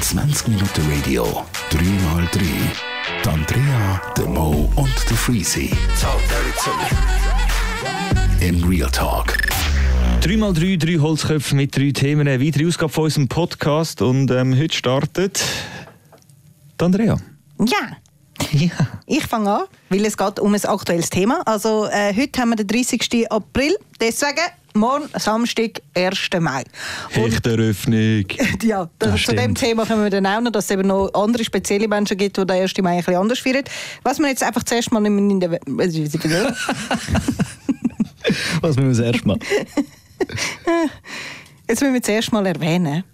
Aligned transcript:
20 0.00 0.48
Minuten 0.48 0.82
Radio, 0.90 1.44
3x3. 1.70 2.40
Die 3.22 3.28
Andrea, 3.28 4.00
der 4.16 4.24
Mo 4.24 4.72
und 4.76 4.94
der 5.10 5.16
Freezy. 5.18 5.70
In 8.40 8.64
Real 8.64 8.90
Talk. 8.90 9.36
3x3, 10.22 10.78
drei 10.78 10.98
Holzköpfe 10.98 11.54
mit 11.54 11.76
drei 11.76 11.90
Themen. 11.90 12.26
Eine 12.26 12.42
weitere 12.42 12.66
Ausgabe 12.66 12.90
von 12.90 13.04
unserem 13.04 13.28
Podcast. 13.28 14.00
Und 14.00 14.30
ähm, 14.30 14.58
heute 14.58 14.74
startet 14.74 15.44
die 16.80 16.84
Andrea. 16.84 17.18
Ja. 17.58 17.76
Ich 19.08 19.24
fange 19.26 19.50
an, 19.50 19.64
weil 19.90 20.04
es 20.04 20.16
geht 20.16 20.40
um 20.40 20.54
ein 20.54 20.64
aktuelles 20.64 21.10
Thema. 21.10 21.42
Also 21.44 21.86
äh, 21.86 22.14
heute 22.16 22.40
haben 22.40 22.48
wir 22.50 22.56
den 22.56 22.66
30. 22.66 23.30
April, 23.30 23.76
deswegen 24.00 24.40
morgen 24.76 25.08
Samstag, 25.18 25.80
1. 25.94 26.28
Mai. 26.40 26.64
Hechteröffnung. 27.10 28.24
ja, 28.62 28.88
das, 28.98 29.12
Das 29.12 29.22
zu 29.22 29.34
dem. 29.34 29.54
Thema 29.54 29.86
kommen 29.86 30.02
wir 30.02 30.10
dann 30.10 30.26
auch 30.26 30.40
noch, 30.40 30.52
dass 30.52 30.66
es 30.66 30.70
eben 30.70 30.88
noch 30.88 31.10
andere 31.14 31.44
spezielle 31.44 31.88
Menschen 31.88 32.16
gibt, 32.16 32.36
die 32.36 32.46
den 32.46 32.62
1. 32.62 32.76
Mai 32.78 32.90
ein 32.90 32.96
bisschen 32.98 33.16
anders 33.16 33.38
feiern. 33.38 33.64
Was 34.02 34.18
wir 34.18 34.28
jetzt 34.28 34.42
einfach 34.42 34.62
zuerst 34.62 34.92
mal 34.92 35.04
in 35.04 35.40
der... 35.40 35.52
Was 38.60 38.76
müssen 38.76 38.76
wir 38.76 38.88
das 38.88 38.98
erste 38.98 39.28
Mal? 39.28 39.38
Jetzt 41.68 41.80
müssen 41.80 41.94
wir 41.94 42.02
zuerst 42.02 42.32
mal 42.32 42.46
erwähnen, 42.46 43.04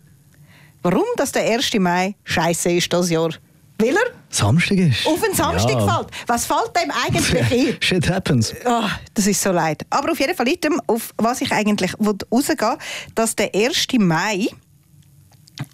warum 0.82 1.04
das 1.16 1.32
der 1.32 1.42
1. 1.42 1.72
Mai 1.78 2.14
scheiße 2.24 2.70
ist 2.70 2.92
das 2.92 3.10
Jahr. 3.10 3.30
Weil 3.78 3.96
er 3.96 4.10
Samstag 4.34 4.78
ist. 4.78 5.06
auf 5.06 5.20
den 5.20 5.34
Samstag 5.34 5.72
Ja. 5.74 5.94
fällt. 5.96 6.08
Was 6.26 6.46
fällt 6.46 6.72
dem 6.76 6.90
eigentlich 6.90 7.52
ein? 7.52 7.76
Shit 7.80 8.08
happens. 8.10 8.54
Ah, 8.64 8.88
das 9.14 9.26
ist 9.26 9.42
so 9.42 9.52
leid. 9.52 9.82
Aber 9.90 10.12
auf 10.12 10.18
jeden 10.20 10.34
Fall 10.34 10.48
item, 10.48 10.80
auf 10.86 11.12
was 11.18 11.40
ich 11.40 11.52
eigentlich 11.52 11.92
rausgehen 12.00 12.58
will, 12.60 12.78
dass 13.14 13.36
der 13.36 13.54
1. 13.54 13.86
Mai 13.98 14.48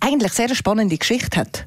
eigentlich 0.01 0.33
sehr 0.33 0.47
eine 0.47 0.55
spannende 0.57 0.97
Geschichte 0.99 1.39
hat. 1.41 1.67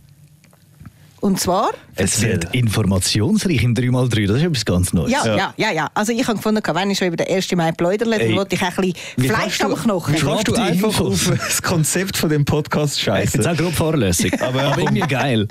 Und 1.22 1.40
zwar, 1.40 1.70
Es 1.96 2.22
wird 2.24 2.54
informationsreich 2.54 3.64
im 3.64 3.76
3x3, 3.76 4.28
das 4.28 4.38
ist 4.38 4.44
etwas 4.44 4.66
ganz 4.66 4.92
Neues. 4.92 5.12
ja, 5.12 5.26
ja, 5.38 5.54
ja, 5.56 5.72
ja. 5.72 5.90
Also 5.94 6.12
ich 6.12 6.28
habe 6.28 6.38
gefunden, 6.38 6.62
wenn 6.74 6.90
ich 6.90 6.98
schon 6.98 7.08
über 7.10 7.18
den 7.18 7.28
1. 7.34 7.52
Mai 7.54 7.72
pläudere, 7.72 8.18
dann 8.18 8.36
wollte 8.36 8.56
ich 8.56 8.62
auch 8.64 8.76
ein 8.78 8.94
bisschen 9.18 9.30
Fleisch 9.30 9.62
am 9.62 9.76
Knochen. 9.76 10.16
Wie 10.16 10.20
kannst 10.20 10.48
du 10.48 10.56
einfach 10.56 11.00
auf 11.00 11.32
das 11.38 11.62
Konzept 11.62 12.18
von 12.18 12.30
dem 12.30 12.44
Podcast 12.44 12.98
Ich 12.98 13.04
finde 13.04 13.22
es 13.22 13.34
scheiße? 13.36 13.52
auch 13.52 13.56
grob 13.58 13.74
fahrlässig, 13.74 14.34
aber, 14.42 14.64
aber 14.64 14.82
irgendwie 14.82 15.02
geil. 15.02 15.48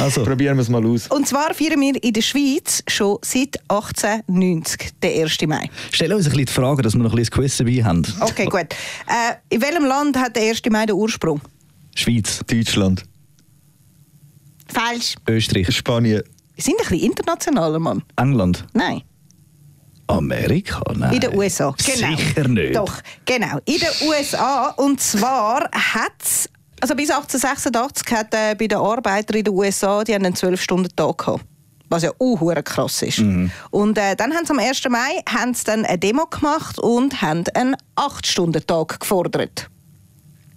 Also, 0.00 0.24
Probieren 0.24 0.56
wir 0.56 0.62
es 0.62 0.70
mal 0.70 0.84
aus. 0.86 1.06
Und 1.08 1.28
zwar 1.28 1.52
feiern 1.52 1.80
wir 1.80 2.02
in 2.02 2.12
der 2.12 2.22
Schweiz 2.22 2.82
schon 2.88 3.18
seit 3.20 3.60
1890 3.68 4.92
den 5.02 5.22
1. 5.22 5.38
Mai. 5.46 5.70
stell 5.92 6.12
uns 6.14 6.24
ein 6.26 6.30
bisschen 6.30 6.46
die 6.46 6.52
Frage, 6.52 6.82
dass 6.82 6.94
wir 6.94 7.02
noch 7.02 7.12
ein 7.12 7.16
bisschen 7.16 7.30
das 7.30 7.38
Quiz 7.38 7.56
dabei 7.58 7.84
haben. 7.84 8.02
Okay, 8.20 8.46
gut. 8.46 8.62
Äh, 9.06 9.34
in 9.54 9.60
welchem 9.60 9.84
Land 9.84 10.16
hat 10.16 10.34
der 10.36 10.44
1. 10.48 10.62
Mai 10.70 10.86
den 10.86 10.96
Ursprung? 10.96 11.40
Schweiz, 11.94 12.40
Deutschland, 12.46 13.04
Falsch. 14.72 15.14
Österreich, 15.28 15.74
Spanien. 15.74 16.22
Wir 16.54 16.62
sind 16.62 16.74
ein 16.80 16.88
bisschen 16.88 17.10
internationaler, 17.10 17.78
Mann. 17.78 18.02
England, 18.16 18.64
Nein. 18.72 19.02
Amerika, 20.06 20.82
nein. 20.94 21.14
In 21.14 21.20
den 21.20 21.36
USA. 21.36 21.74
Sicher 21.78 22.46
nicht. 22.46 22.76
Doch, 22.76 22.98
genau. 23.24 23.58
In 23.64 23.78
den 23.78 24.08
USA. 24.08 24.68
Und 24.76 25.00
zwar 25.00 25.70
hat 25.72 26.12
es, 26.22 26.48
also 26.80 26.94
bis 26.94 27.10
1886 27.10 28.12
hat 28.12 28.34
äh, 28.34 28.54
bei 28.54 28.66
den 28.66 28.78
Arbeitern 28.78 29.38
in 29.38 29.44
den 29.44 29.54
USA, 29.54 30.04
die 30.04 30.14
haben 30.14 30.24
einen 30.26 30.34
12-Stunden-Tag 30.34 31.18
gehabt. 31.18 31.44
Was 31.88 32.02
ja 32.02 32.10
auch 32.18 32.54
krass 32.64 33.02
ist. 33.02 33.20
Mhm. 33.20 33.50
Und 33.70 33.98
äh, 33.98 34.16
dann 34.16 34.32
haben 34.34 34.44
sie 34.44 34.52
am 34.52 34.58
1. 34.58 34.82
Mai 34.88 35.22
haben 35.28 35.54
sie 35.54 35.64
dann 35.64 35.84
eine 35.84 35.98
Demo 35.98 36.26
gemacht 36.26 36.78
und 36.78 37.22
haben 37.22 37.44
einen 37.54 37.76
8-Stunden-Tag 37.96 39.00
gefordert. 39.00 39.70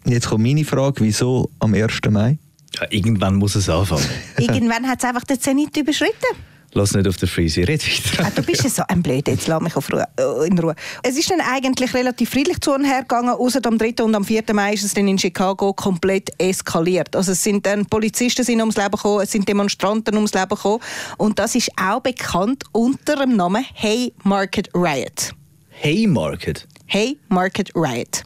Jetzt 0.05 0.28
kommt 0.28 0.44
meine 0.44 0.63
Frage, 0.66 1.02
wieso 1.02 1.50
am 1.59 1.73
1. 1.73 2.00
Mai? 2.09 2.38
Ja, 2.80 2.88
irgendwann 2.89 3.36
muss 3.36 3.56
es 3.56 3.70
anfangen. 3.70 4.06
Irgendwann 4.38 4.88
hat 4.88 5.00
es 5.00 5.06
einfach 5.06 5.23
den 5.23 5.39
Zenit 5.39 5.75
überschritten. 5.78 6.38
Lass 6.73 6.94
nicht 6.94 7.07
auf 7.07 7.18
der 7.18 7.28
Freeze, 7.28 7.68
red 7.68 7.81
weiter. 7.81 8.28
Ah, 8.28 8.31
du 8.35 8.44
bist 8.44 8.63
ja 8.63 8.69
so 8.69 8.84
ein 8.88 9.01
Blöd, 9.01 9.28
jetzt 9.28 9.47
lass 9.47 9.62
mich 9.62 9.75
auf 9.75 9.91
Ruhe, 9.91 10.06
äh, 10.19 10.47
in 10.47 10.59
Ruhe. 10.59 10.75
Es 11.01 11.18
ist 11.18 11.31
dann 11.31 11.40
eigentlich 11.41 11.94
relativ 11.94 12.29
friedlich 12.29 12.59
zu 12.59 12.74
und 12.74 12.84
her 12.84 13.01
gegangen, 13.01 13.29
außer 13.29 13.62
am 13.66 13.78
3. 13.78 14.03
und 14.03 14.13
am 14.13 14.25
4. 14.25 14.44
Mai 14.53 14.74
ist 14.74 14.84
es 14.84 14.94
dann 14.94 15.07
in 15.07 15.18
Chicago 15.18 15.74
komplett 15.74 16.29
eskaliert. 16.38 17.16
Also 17.16 17.31
es 17.31 17.44
sind 17.44 17.66
dann 17.66 17.85
Polizisten 17.85 18.44
sind 18.44 18.59
ums 18.59 18.75
Leben 18.75 18.91
gekommen, 18.91 19.24
es 19.24 19.31
sind 19.31 19.47
Demonstranten 19.47 20.16
ums 20.16 20.34
Leben 20.34 20.50
gekommen 20.50 20.80
und 21.18 21.40
das 21.40 21.56
ist 21.56 21.72
auch 21.81 22.01
bekannt 22.01 22.63
unter 22.74 23.16
dem 23.16 23.35
Namen 23.38 23.66
Haymarket 23.74 24.69
Riot. 24.75 25.34
Haymarket. 25.81 26.68
Haymarket 26.88 27.72
Riot. 27.75 28.24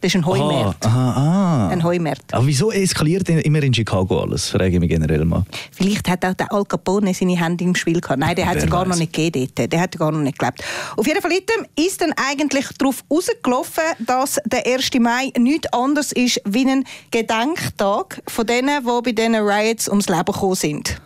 Das 0.00 0.14
ist 0.14 0.16
ein 0.16 0.26
Heumarkt. 0.26 0.86
Aha, 0.86 1.10
aha. 1.10 1.68
Ein 1.68 1.82
Heumarkt. 1.82 2.32
Aber 2.32 2.46
wieso 2.46 2.70
eskaliert 2.70 3.28
immer 3.28 3.62
in 3.62 3.74
Chicago 3.74 4.20
alles? 4.20 4.48
Frage 4.48 4.68
ich 4.68 4.80
mich 4.80 4.88
generell 4.88 5.24
mal. 5.24 5.44
Vielleicht 5.72 6.08
hat 6.08 6.24
auch 6.24 6.34
der 6.34 6.52
Al 6.52 6.64
Capone 6.64 7.12
seine 7.12 7.36
Hände 7.36 7.64
im 7.64 7.74
Spiel 7.74 8.00
gehabt. 8.00 8.20
Nein, 8.20 8.36
der 8.36 8.46
hat 8.46 8.60
sie 8.60 8.68
gar 8.68 8.86
noch 8.86 8.96
nicht 8.96 9.12
gegeben 9.12 9.50
dort. 9.56 9.72
Der 9.72 9.80
hat 9.80 9.98
gar 9.98 10.12
noch 10.12 10.20
nicht 10.20 10.38
gelebt. 10.38 10.62
Auf 10.96 11.06
jeden 11.06 11.20
Fall 11.20 11.32
ist 11.76 12.00
dann 12.00 12.12
eigentlich 12.16 12.66
darauf 12.78 13.04
rausgelaufen, 13.10 13.84
dass 14.06 14.38
der 14.44 14.66
1. 14.66 14.90
Mai 15.00 15.32
nichts 15.36 15.72
anderes 15.72 16.12
ist 16.12 16.40
wie 16.44 16.68
ein 16.68 16.84
Gedenktag 17.10 18.22
von 18.28 18.46
denen, 18.46 18.84
die 18.84 19.02
bei 19.02 19.12
diesen 19.12 19.34
Riots 19.34 19.88
ums 19.88 20.08
Leben 20.08 20.24
gekommen 20.26 20.54
sind. 20.54 21.00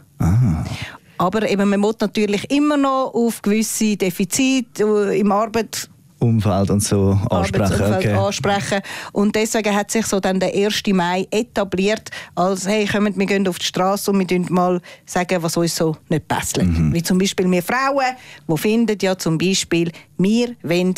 Aber 1.23 1.49
eben, 1.49 1.69
man 1.69 1.79
muss 1.79 1.97
natürlich 2.01 2.51
immer 2.51 2.77
noch 2.77 3.15
auf 3.15 3.43
gewisse 3.43 3.97
Defizite 3.97 4.83
äh, 4.83 5.21
im 5.21 5.31
Arbeit 5.31 5.89
Umfeld 6.23 6.71
und 6.71 6.83
so 6.83 7.19
ansprechen. 7.31 7.95
Okay. 7.95 8.13
ansprechen. 8.13 8.81
Und 9.13 9.35
deswegen 9.35 9.75
hat 9.75 9.91
sich 9.91 10.07
so 10.07 10.21
dann 10.21 10.41
der 10.41 10.55
1. 10.55 10.83
Mai 10.89 11.27
etabliert, 11.31 12.11
als 12.35 12.67
hey, 12.67 12.87
kommt, 12.87 13.19
wir 13.19 13.27
gehen 13.27 13.47
auf 13.49 13.59
die 13.59 13.67
Straße 13.67 14.11
und 14.11 14.29
wir 14.29 14.41
mal 14.51 14.81
sagen, 15.05 15.43
was 15.43 15.57
uns 15.57 15.77
so 15.77 15.97
nicht 16.09 16.29
passt. 16.29 16.63
Mhm. 16.63 16.95
Wie 16.95 17.03
zum 17.03 17.19
Beispiel 17.19 17.51
wir 17.51 17.63
Frauen, 17.63 18.17
die 18.49 18.57
finden 18.57 18.97
ja 19.01 19.17
zum 19.17 19.39
Beispiel, 19.39 19.91
wir 20.19 20.55
wollen 20.63 20.95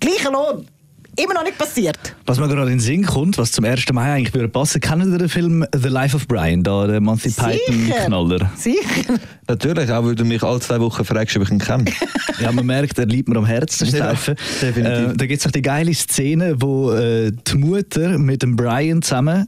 gleichen 0.00 0.32
Lohn. 0.32 0.66
Immer 1.16 1.34
noch 1.34 1.44
nicht 1.44 1.58
passiert. 1.58 2.16
Was 2.24 2.38
mir 2.38 2.48
gerade 2.48 2.70
in 2.70 2.78
den 2.78 2.80
Sinn 2.80 3.04
kommt, 3.04 3.36
was 3.36 3.52
zum 3.52 3.66
1. 3.66 3.92
Mai 3.92 4.14
eigentlich 4.14 4.32
würde 4.32 4.48
passen, 4.48 4.80
kennen 4.80 5.12
Sie 5.12 5.18
den 5.18 5.28
Film 5.28 5.64
The 5.74 5.88
Life 5.88 6.16
of 6.16 6.26
Brian, 6.26 6.62
da 6.62 6.86
der 6.86 7.02
Monty 7.02 7.28
Python-Knaller? 7.28 8.50
Sicher. 8.56 9.18
Natürlich, 9.46 9.90
auch 9.90 10.04
weil 10.04 10.14
du 10.14 10.24
mich 10.24 10.42
alle 10.42 10.60
zwei 10.60 10.80
Wochen 10.80 11.04
fragst, 11.04 11.36
ob 11.36 11.42
ich 11.42 11.50
ihn 11.50 11.58
kenne. 11.58 11.84
Ja, 12.40 12.50
man 12.50 12.66
merkt, 12.66 12.98
er 12.98 13.06
liegt 13.06 13.28
mir 13.28 13.36
am 13.36 13.44
Herzen, 13.46 13.86
Steifen. 13.86 14.34
definitiv. 14.62 15.12
Äh, 15.12 15.16
da 15.16 15.26
gibt 15.26 15.40
es 15.40 15.46
auch 15.46 15.50
die 15.50 15.62
geile 15.62 15.94
Szene, 15.94 16.56
wo 16.60 16.90
äh, 16.90 17.30
die 17.30 17.56
Mutter 17.56 18.18
mit 18.18 18.42
dem 18.42 18.56
Brian 18.56 19.02
zusammen 19.02 19.46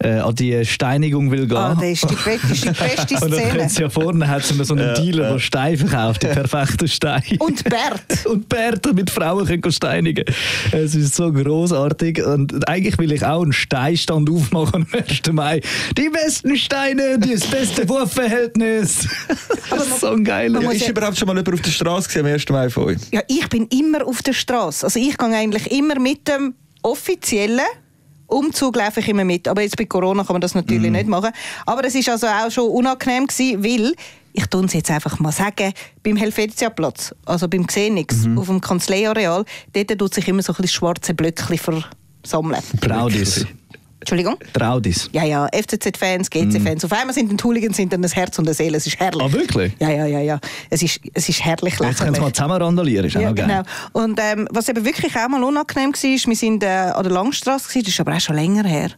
äh, 0.00 0.18
an 0.18 0.34
die 0.34 0.64
Steinigung 0.64 1.30
will 1.30 1.46
gehen. 1.46 1.56
Ah, 1.56 1.74
das 1.74 1.84
ist 1.84 2.10
die 2.10 2.14
beste, 2.14 2.40
das 2.48 2.50
ist 2.52 2.64
die 2.64 2.68
beste 3.06 3.14
Und 3.24 3.30
dann 3.32 3.40
Szene. 3.40 3.62
hat 3.64 3.70
sie 3.70 3.82
ja 3.82 3.90
vorne 3.90 4.28
hat 4.28 4.44
sie 4.44 4.64
so 4.64 4.74
einen 4.74 4.94
Dealer, 4.94 5.32
der 5.32 5.38
Steine 5.38 5.76
verkauft, 5.76 6.22
die 6.22 6.26
perfekten 6.28 6.88
Steine. 6.88 7.22
Und 7.40 7.64
Bert. 7.64 8.26
Und 8.26 8.48
Bärte 8.48 8.92
mit 8.92 9.10
Frauen 9.10 9.46
können 9.46 9.72
steinigen. 9.72 10.24
Es 10.72 10.94
ist 10.94 11.14
so 11.14 11.32
großartig 11.32 12.22
und 12.24 12.68
eigentlich 12.68 12.98
will 12.98 13.12
ich 13.12 13.24
auch 13.24 13.42
einen 13.42 13.52
Steinstand 13.52 14.30
aufmachen 14.30 14.86
am 14.92 14.98
1. 15.00 15.32
Mai. 15.32 15.60
Die 15.96 16.08
besten 16.08 16.56
Steine, 16.56 17.18
das 17.18 17.40
beste 17.46 17.88
Wurfverhältnis. 17.88 19.08
Das 19.70 19.86
ist 19.86 20.00
so 20.00 20.08
ein 20.08 20.24
geiler. 20.24 20.60
Muss 20.60 20.74
ist 20.74 20.82
ja- 20.82 20.90
überhaupt 20.90 21.16
schon 21.18 21.26
mal 21.28 21.36
jemand 21.36 21.54
auf 21.54 21.60
der 21.62 21.70
Straße 21.70 22.20
am 22.20 22.26
1. 22.26 22.48
Mai 22.50 22.70
von 22.70 22.84
euch? 22.84 22.98
Ja, 23.12 23.22
ich 23.28 23.48
bin 23.48 23.66
immer 23.68 24.06
auf 24.06 24.22
der 24.22 24.32
Straße. 24.32 24.86
Also 24.86 24.98
ich 25.00 25.16
gehe 25.16 25.28
eigentlich 25.28 25.70
immer 25.70 25.98
mit 25.98 26.28
dem 26.28 26.54
offiziellen 26.82 27.60
Umzug 28.28 28.76
laufe 28.76 29.00
ich 29.00 29.08
immer 29.08 29.24
mit. 29.24 29.48
Aber 29.48 29.62
jetzt 29.62 29.76
bei 29.76 29.86
Corona 29.86 30.22
kann 30.22 30.34
man 30.34 30.40
das 30.40 30.54
natürlich 30.54 30.90
nicht 30.90 31.08
machen. 31.08 31.30
Aber 31.66 31.84
es 31.84 31.94
ist 31.94 32.08
also 32.08 32.26
auch 32.26 32.50
schon 32.50 32.70
unangenehm 32.70 33.26
gewesen, 33.26 33.64
weil 33.64 33.94
ich 34.32 34.46
tue 34.46 34.64
es 34.64 34.72
jetzt 34.74 34.90
einfach 34.90 35.18
mal 35.18 35.32
sagen, 35.32 35.72
beim 36.02 36.16
Helvetiaplatz, 36.16 37.14
also 37.24 37.48
beim 37.48 37.66
Xenix, 37.66 38.28
auf 38.36 38.46
dem 38.46 38.60
Kanzleiareal, 38.60 39.44
dort 39.72 39.98
tut 39.98 40.14
sich 40.14 40.28
immer 40.28 40.42
so 40.42 40.54
ein 40.56 40.68
schwarze 40.68 41.14
Blöckchen 41.14 41.58
versammeln. 42.22 42.62
Traudis. 42.80 43.46
Entschuldigung? 44.00 44.36
Traudis. 44.52 45.10
Ja, 45.12 45.24
ja, 45.24 45.48
FCZ-Fans, 45.52 46.30
GC-Fans. 46.30 46.84
Auf 46.84 46.92
einmal 46.92 47.12
sind 47.14 47.30
die 47.32 47.42
Hooligans 47.44 47.76
sind 47.76 47.92
dann 47.92 48.04
ein 48.04 48.10
Herz 48.10 48.38
und 48.38 48.46
eine 48.46 48.54
Seele. 48.54 48.76
Es 48.76 48.86
ist 48.86 48.98
herrlich. 49.00 49.22
Ah, 49.22 49.32
wirklich? 49.32 49.72
Ja, 49.80 49.90
ja, 49.90 50.06
ja, 50.06 50.20
ja. 50.20 50.38
Es 50.70 50.82
ist, 50.82 51.00
es 51.14 51.28
ist 51.28 51.44
herrlich 51.44 51.74
Jetzt 51.74 51.80
können 51.80 51.90
lächerlich. 52.14 52.20
mal 52.20 52.32
zusammen 52.32 52.62
randalieren, 52.62 53.06
ist 53.06 53.16
auch 53.16 53.20
Ja, 53.20 53.28
noch 53.30 53.34
geil. 53.36 53.46
genau. 53.48 53.62
Und 54.04 54.20
ähm, 54.22 54.46
was 54.52 54.68
eben 54.68 54.84
wirklich 54.84 55.14
auch 55.16 55.28
mal 55.28 55.42
unangenehm 55.42 55.92
war, 55.92 56.02
wir 56.30 56.36
sind 56.36 56.62
äh, 56.62 56.66
an 56.66 57.02
der 57.02 57.12
Langstrasse, 57.12 57.68
gewesen, 57.68 57.84
das 57.84 57.94
ist 57.94 58.00
aber 58.00 58.14
auch 58.14 58.20
schon 58.20 58.36
länger 58.36 58.64
her. 58.64 58.90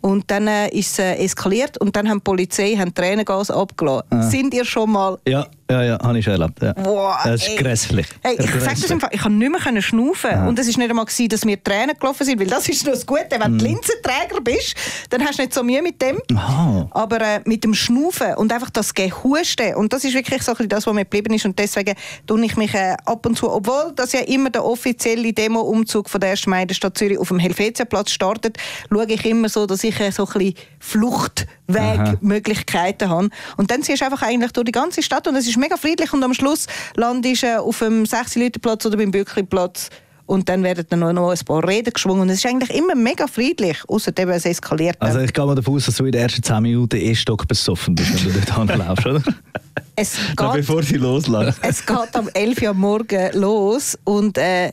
Und 0.00 0.30
dann 0.30 0.46
äh, 0.48 0.68
ist 0.68 0.92
es 0.92 0.98
äh, 0.98 1.14
eskaliert 1.14 1.78
und 1.80 1.96
dann 1.96 2.08
haben 2.10 2.18
die 2.18 2.24
Polizei 2.24 2.76
haben 2.76 2.92
Tränengas 2.92 3.50
abgelassen. 3.50 4.22
Sind 4.30 4.52
ihr 4.52 4.64
schon 4.66 4.90
mal 4.90 5.16
Ja, 5.26 5.46
ja, 5.74 5.82
Ja, 5.82 5.82
ja, 5.82 5.98
habe 6.02 6.18
ich 6.18 6.24
schon 6.24 6.34
erlebt. 6.34 6.62
Ja. 6.62 6.72
Boah, 6.74 7.18
das 7.24 7.42
ist 7.42 7.48
ey. 7.48 7.56
grässlich. 7.56 8.06
Hey, 8.22 8.36
ich 8.38 8.50
sag 8.50 8.80
das 8.80 8.90
einfach, 8.90 9.08
ich 9.10 9.20
konnte 9.20 9.38
nicht 9.38 9.72
mehr 9.72 9.82
schnaufen. 9.82 10.46
Und 10.46 10.58
es 10.58 10.68
ist 10.68 10.78
nicht 10.78 10.90
einmal 10.90 11.04
gewesen, 11.04 11.28
dass 11.28 11.44
mir 11.44 11.62
Tränen 11.62 11.96
gelaufen 11.98 12.24
sind, 12.24 12.40
weil 12.40 12.46
das 12.46 12.68
ist 12.68 12.84
noch 12.84 12.92
das 12.92 13.04
Gute. 13.04 13.26
Wenn 13.30 13.58
du 13.58 13.64
Linsenträger 13.64 14.40
bist, 14.42 14.74
dann 15.10 15.24
hast 15.24 15.38
du 15.38 15.42
nicht 15.42 15.54
so 15.54 15.62
Mühe 15.62 15.82
mit 15.82 16.00
dem. 16.00 16.18
Aha. 16.34 16.88
Aber 16.90 17.20
äh, 17.20 17.40
mit 17.44 17.64
dem 17.64 17.74
Schnaufen 17.74 18.34
und 18.36 18.52
einfach 18.52 18.70
das 18.70 18.94
Gehusten. 18.94 19.74
Und 19.74 19.92
das 19.92 20.04
ist 20.04 20.14
wirklich 20.14 20.42
so 20.42 20.54
ein 20.54 20.68
das, 20.68 20.86
was 20.86 20.94
mir 20.94 21.04
geblieben 21.04 21.34
ist. 21.34 21.44
Und 21.44 21.58
deswegen 21.58 21.94
tue 22.26 22.44
ich 22.44 22.56
mich 22.56 22.72
äh, 22.74 22.96
ab 23.04 23.26
und 23.26 23.36
zu, 23.36 23.50
obwohl 23.50 23.92
das 23.96 24.12
ja 24.12 24.20
immer 24.20 24.50
der 24.50 24.64
offizielle 24.64 25.32
Demo-Umzug 25.32 26.08
von 26.08 26.20
der 26.20 26.30
1. 26.30 26.46
Mai 26.46 26.66
der 26.66 26.74
Stadt 26.74 26.96
Zürich 26.96 27.18
auf 27.18 27.28
dem 27.28 27.38
Helvetiaplatz 27.38 28.10
startet, 28.10 28.58
schaue 28.90 29.06
ich 29.06 29.24
immer 29.24 29.48
so, 29.48 29.66
dass 29.66 29.84
ich 29.84 29.98
äh, 30.00 30.10
so 30.10 30.26
ein 30.26 30.32
bisschen 30.32 30.54
Fluchtwegmöglichkeiten 30.78 33.08
habe. 33.08 33.28
Und 33.56 33.70
dann 33.70 33.82
ziehst 33.82 34.02
du 34.02 34.06
einfach 34.06 34.22
eigentlich 34.22 34.52
durch 34.52 34.66
die 34.66 34.72
ganze 34.72 35.02
Stadt 35.02 35.26
und 35.26 35.36
es 35.36 35.46
ist 35.46 35.56
mega 35.64 35.76
friedlich 35.76 36.12
und 36.12 36.22
am 36.22 36.34
Schluss 36.34 36.66
landest 36.96 37.42
du 37.42 37.46
äh, 37.46 37.56
auf 37.56 37.78
dem 37.78 38.04
6 38.04 38.38
Platz 38.60 38.84
oder 38.84 38.96
beim 38.96 39.10
Bückli-Platz 39.10 39.88
und 40.26 40.48
dann 40.48 40.62
werden 40.62 40.86
dann 40.88 41.14
noch, 41.14 41.30
ein 41.30 41.44
paar 41.44 41.66
Reden 41.66 41.92
geschwungen 41.92 42.22
und 42.22 42.30
es 42.30 42.38
ist 42.38 42.46
eigentlich 42.46 42.76
immer 42.76 42.94
mega 42.94 43.26
friedlich, 43.26 43.78
außer 43.88 44.12
eben 44.18 44.30
es 44.30 44.44
eskaliert. 44.44 44.96
Also 45.00 45.20
ich 45.20 45.32
gehe 45.32 45.44
mal 45.44 45.54
davon 45.54 45.76
aus, 45.76 45.86
dass 45.86 45.96
du 45.96 46.04
in 46.04 46.12
den 46.12 46.22
ersten 46.22 46.42
10 46.42 46.62
Minuten 46.62 46.96
eh 46.96 47.14
stock 47.14 47.46
besoffen 47.46 47.94
bist, 47.94 48.24
wenn 48.24 48.32
du 48.32 48.40
dort 48.40 48.70
anlaufst, 48.70 49.06
oder? 49.06 49.22
es 49.96 50.16
geht 50.36 50.52
bevor 50.52 50.82
sie 50.82 50.96
loslässt. 50.96 51.58
Es 51.62 51.84
geht 51.84 52.14
am 52.14 52.28
11 52.28 52.62
Uhr 52.62 52.68
am 52.70 52.80
Morgen 52.80 53.30
los 53.34 53.98
und 54.04 54.38
äh, 54.38 54.72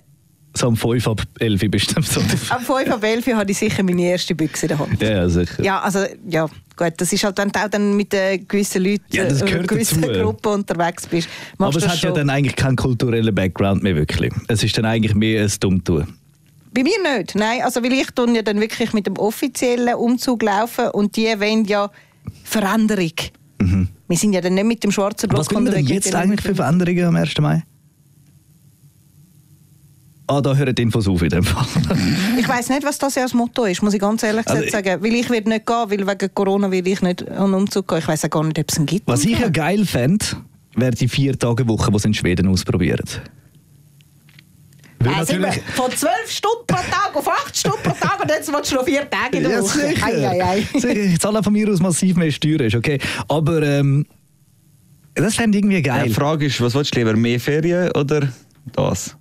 So 0.55 0.67
um 0.67 0.75
5 0.75 1.07
ab 1.07 1.21
11 1.39 1.61
bist 1.69 1.91
du 1.91 1.97
am 1.97 2.03
Sonntag. 2.03 2.39
am 2.49 2.61
5 2.61 2.91
ab 2.91 3.03
11 3.03 3.27
Uhr 3.27 3.35
habe 3.35 3.51
ich 3.51 3.57
sicher 3.57 3.83
meine 3.83 4.03
erste 4.03 4.35
Büchse 4.35 4.65
in 4.65 4.67
der 4.69 4.79
Hand. 4.79 5.01
Ja, 5.01 5.09
ja, 5.09 5.29
sicher. 5.29 5.63
Ja, 5.63 5.79
also 5.81 6.05
ja, 6.29 6.47
gut, 6.81 6.93
das 6.97 7.13
ist 7.13 7.23
halt, 7.23 7.37
wenn 7.37 7.49
du 7.49 7.59
auch 7.63 7.69
dann 7.69 7.95
mit 7.95 8.13
äh, 8.13 8.37
gewissen 8.39 8.83
Leuten, 8.83 9.03
Ja, 9.11 9.23
äh, 9.23 9.63
gewissen 9.67 10.01
dazu. 10.01 10.21
Gruppen 10.21 10.53
unterwegs 10.53 11.07
bist. 11.07 11.29
Aber 11.57 11.75
es 11.77 11.83
hat 11.87 11.93
ja 11.95 11.97
schon. 12.09 12.15
dann 12.15 12.29
eigentlich 12.29 12.55
keinen 12.55 12.75
kulturellen 12.75 13.33
Background 13.33 13.83
mehr 13.83 13.95
wirklich. 13.95 14.33
Es 14.47 14.63
ist 14.63 14.77
dann 14.77 14.85
eigentlich 14.85 15.15
mehr 15.15 15.43
ein 15.43 15.51
Dummtun. 15.59 16.07
Bei 16.73 16.83
mir 16.83 17.17
nicht, 17.17 17.35
nein, 17.35 17.61
also 17.63 17.83
weil 17.83 17.91
ich 17.93 18.07
tue 18.11 18.33
ja 18.33 18.41
dann 18.41 18.59
wirklich 18.61 18.93
mit 18.93 19.05
dem 19.05 19.17
offiziellen 19.17 19.93
Umzug 19.95 20.41
laufen 20.41 20.87
und 20.89 21.17
die 21.17 21.25
wollen 21.39 21.65
ja 21.65 21.91
Veränderung. 22.43 23.11
Wir 24.07 24.17
sind 24.17 24.33
ja 24.33 24.41
dann 24.41 24.55
nicht 24.55 24.65
mit 24.65 24.83
dem 24.83 24.91
schwarzen 24.91 25.29
Block 25.29 25.41
Mhm. 25.41 25.45
Was 25.45 25.51
man 25.51 25.65
denn 25.65 25.85
jetzt 25.85 26.15
eigentlich 26.15 26.41
für 26.41 26.55
Veränderungen 26.55 27.05
am 27.05 27.15
1. 27.15 27.37
Mai? 27.39 27.63
Ah, 30.27 30.39
da 30.39 30.55
hören 30.55 30.73
die 30.73 30.81
Infos 30.83 31.07
auf 31.07 31.21
in 31.21 31.29
dem 31.29 31.43
Fall. 31.43 31.65
Ich 32.39 32.47
weiß 32.47 32.69
nicht, 32.69 32.83
was 32.83 32.97
das 32.97 33.15
ja 33.15 33.23
als 33.23 33.33
Motto 33.33 33.65
ist, 33.65 33.81
muss 33.83 33.93
ich 33.93 33.99
ganz 33.99 34.23
ehrlich 34.23 34.47
Also 34.47 34.63
gesagt 34.63 34.85
sagen. 34.85 35.03
Weil 35.03 35.13
ich 35.15 35.29
werde 35.29 35.49
nicht 35.49 35.65
gehen, 35.65 35.75
weil 35.87 36.07
wegen 36.07 36.33
Corona 36.33 36.71
will 36.71 36.87
ich 36.87 37.01
nicht 37.01 37.29
an 37.29 37.53
Umzug 37.53 37.87
gehen. 37.87 37.97
Ich 37.97 38.07
weiß 38.07 38.25
auch 38.25 38.29
gar 38.29 38.43
nicht, 38.43 38.57
ob 38.57 38.69
es 38.69 38.77
einen 38.77 38.85
gibt. 38.85 39.07
Was 39.07 39.25
ich 39.25 39.37
ja 39.37 39.49
geil 39.49 39.85
fände, 39.85 40.25
wäre 40.75 40.91
die 40.91 41.07
vier 41.09 41.37
Tage 41.37 41.67
Woche, 41.67 41.91
die 41.91 41.99
sie 41.99 42.07
in 42.07 42.13
Schweden 42.13 42.47
ausprobieren. 42.47 43.03
Weil 44.99 45.27
wir 45.27 45.39
natürlich, 45.39 45.63
von 45.73 45.91
12 45.91 46.11
Stunden 46.27 46.65
pro 46.67 46.75
Tag 46.75 47.11
auf 47.15 47.27
8 47.27 47.57
Stunden 47.57 47.79
pro 47.83 47.93
Tag 47.99 48.19
und 48.21 48.29
jetzt 48.29 48.53
willst 48.53 48.71
du 48.71 48.75
noch 48.75 48.85
4 48.85 49.09
Tage 49.09 49.37
in 49.37 49.43
der 49.43 49.51
ja, 49.53 49.61
Woche. 49.61 49.79
sicher. 49.79 50.05
Ei, 50.05 50.27
ei, 50.27 50.43
ei. 50.45 50.67
sicher. 50.79 50.95
Ich 50.95 51.19
zahle 51.19 51.41
von 51.41 51.51
mir 51.53 51.67
aus 51.69 51.79
massiv 51.79 52.15
mehr 52.15 52.31
Steuern, 52.31 52.61
ist 52.61 52.75
okay. 52.75 52.99
Aber 53.27 53.63
ähm, 53.63 54.05
das 55.15 55.35
fände 55.35 55.57
ich 55.57 55.63
irgendwie 55.63 55.83
Ja, 55.85 55.95
geil. 55.97 56.07
die 56.09 56.13
Frage 56.13 56.45
ist, 56.45 56.61
was 56.61 56.75
willst 56.75 56.95
du 56.95 56.99
lieber, 56.99 57.15
mehr 57.17 57.39
Ferien 57.39 57.91
oder 57.93 58.31
das? 58.73 59.17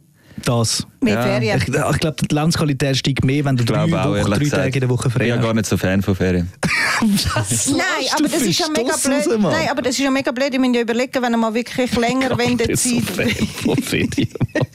Das. 0.48 0.86
Mehr 1.00 1.14
Ja. 1.14 1.22
Ferien. 1.22 1.58
Ich, 1.58 1.68
ich 1.68 1.98
glaube, 2.00 2.16
die 2.28 2.34
Lebensqualität 2.34 2.96
steigt 2.96 3.24
mehr, 3.24 3.44
wenn 3.44 3.56
du 3.56 3.64
drei, 3.64 3.84
auch, 3.84 3.90
Wochen, 4.10 4.30
drei. 4.30 4.48
Tage 4.48 4.74
in 4.74 4.80
der 4.80 4.88
Woche 4.88 5.10
frei 5.10 5.24
Ich 5.26 5.30
bin 5.32 5.38
hast. 5.38 5.44
gar 5.46 5.54
nicht 5.54 5.66
so 5.66 5.76
Fan 5.76 6.02
von 6.02 6.14
Ferien. 6.14 6.50
Was 7.34 7.68
Nein, 7.70 7.80
aber 8.14 8.28
das 8.28 8.42
für 8.42 8.48
ist 8.48 8.58
ja 8.58 8.66
mega 8.68 8.94
blöd. 9.02 9.26
raus? 9.26 9.52
Nein, 9.52 9.68
aber 9.70 9.82
das 9.82 9.92
ist 9.94 10.00
ja 10.00 10.10
mega 10.10 10.30
blöd. 10.32 10.52
Ich 10.52 10.58
muss 10.60 10.74
ja 10.74 10.82
überlegen, 10.82 11.22
wenn 11.22 11.32
er 11.32 11.38
mal 11.38 11.54
wirklich 11.54 11.96
länger 11.96 12.36
wenn 12.36 12.58
der 12.58 12.70
Ich 12.70 12.82
bin 12.82 13.00
so 13.00 13.06
Zeit, 13.14 13.28
Fan 13.30 13.46
von 13.46 13.76
Ferien, 13.82 14.28
Mann. 14.54 14.66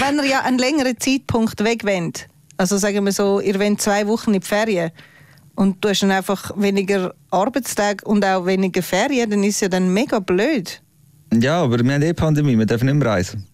wenn 0.00 0.18
er 0.18 0.24
ja 0.24 0.40
einen 0.42 0.58
längeren 0.58 0.98
Zeitpunkt 0.98 1.62
weg 1.64 1.84
wollt. 1.84 2.28
Also 2.56 2.76
sagen 2.76 3.04
wir 3.04 3.12
so, 3.12 3.40
ihr 3.40 3.58
wollt 3.58 3.80
zwei 3.80 4.06
Wochen 4.06 4.34
in 4.34 4.40
die 4.40 4.46
Ferien 4.46 4.90
und 5.56 5.84
du 5.84 5.88
hast 5.88 6.02
dann 6.02 6.12
einfach 6.12 6.52
weniger 6.56 7.14
Arbeitstage 7.30 8.04
und 8.04 8.24
auch 8.24 8.46
weniger 8.46 8.82
Ferien, 8.82 9.28
dann 9.30 9.42
ist 9.42 9.56
es 9.56 9.60
ja 9.62 9.68
dann 9.68 9.92
mega 9.92 10.20
blöd. 10.20 10.80
Ja, 11.34 11.62
aber 11.62 11.82
wir 11.82 11.92
haben 11.94 12.02
eh 12.02 12.12
Pandemie, 12.12 12.56
wir 12.58 12.66
dürfen 12.66 12.86
nicht 12.86 12.94
mehr 12.94 13.08
reisen. 13.08 13.46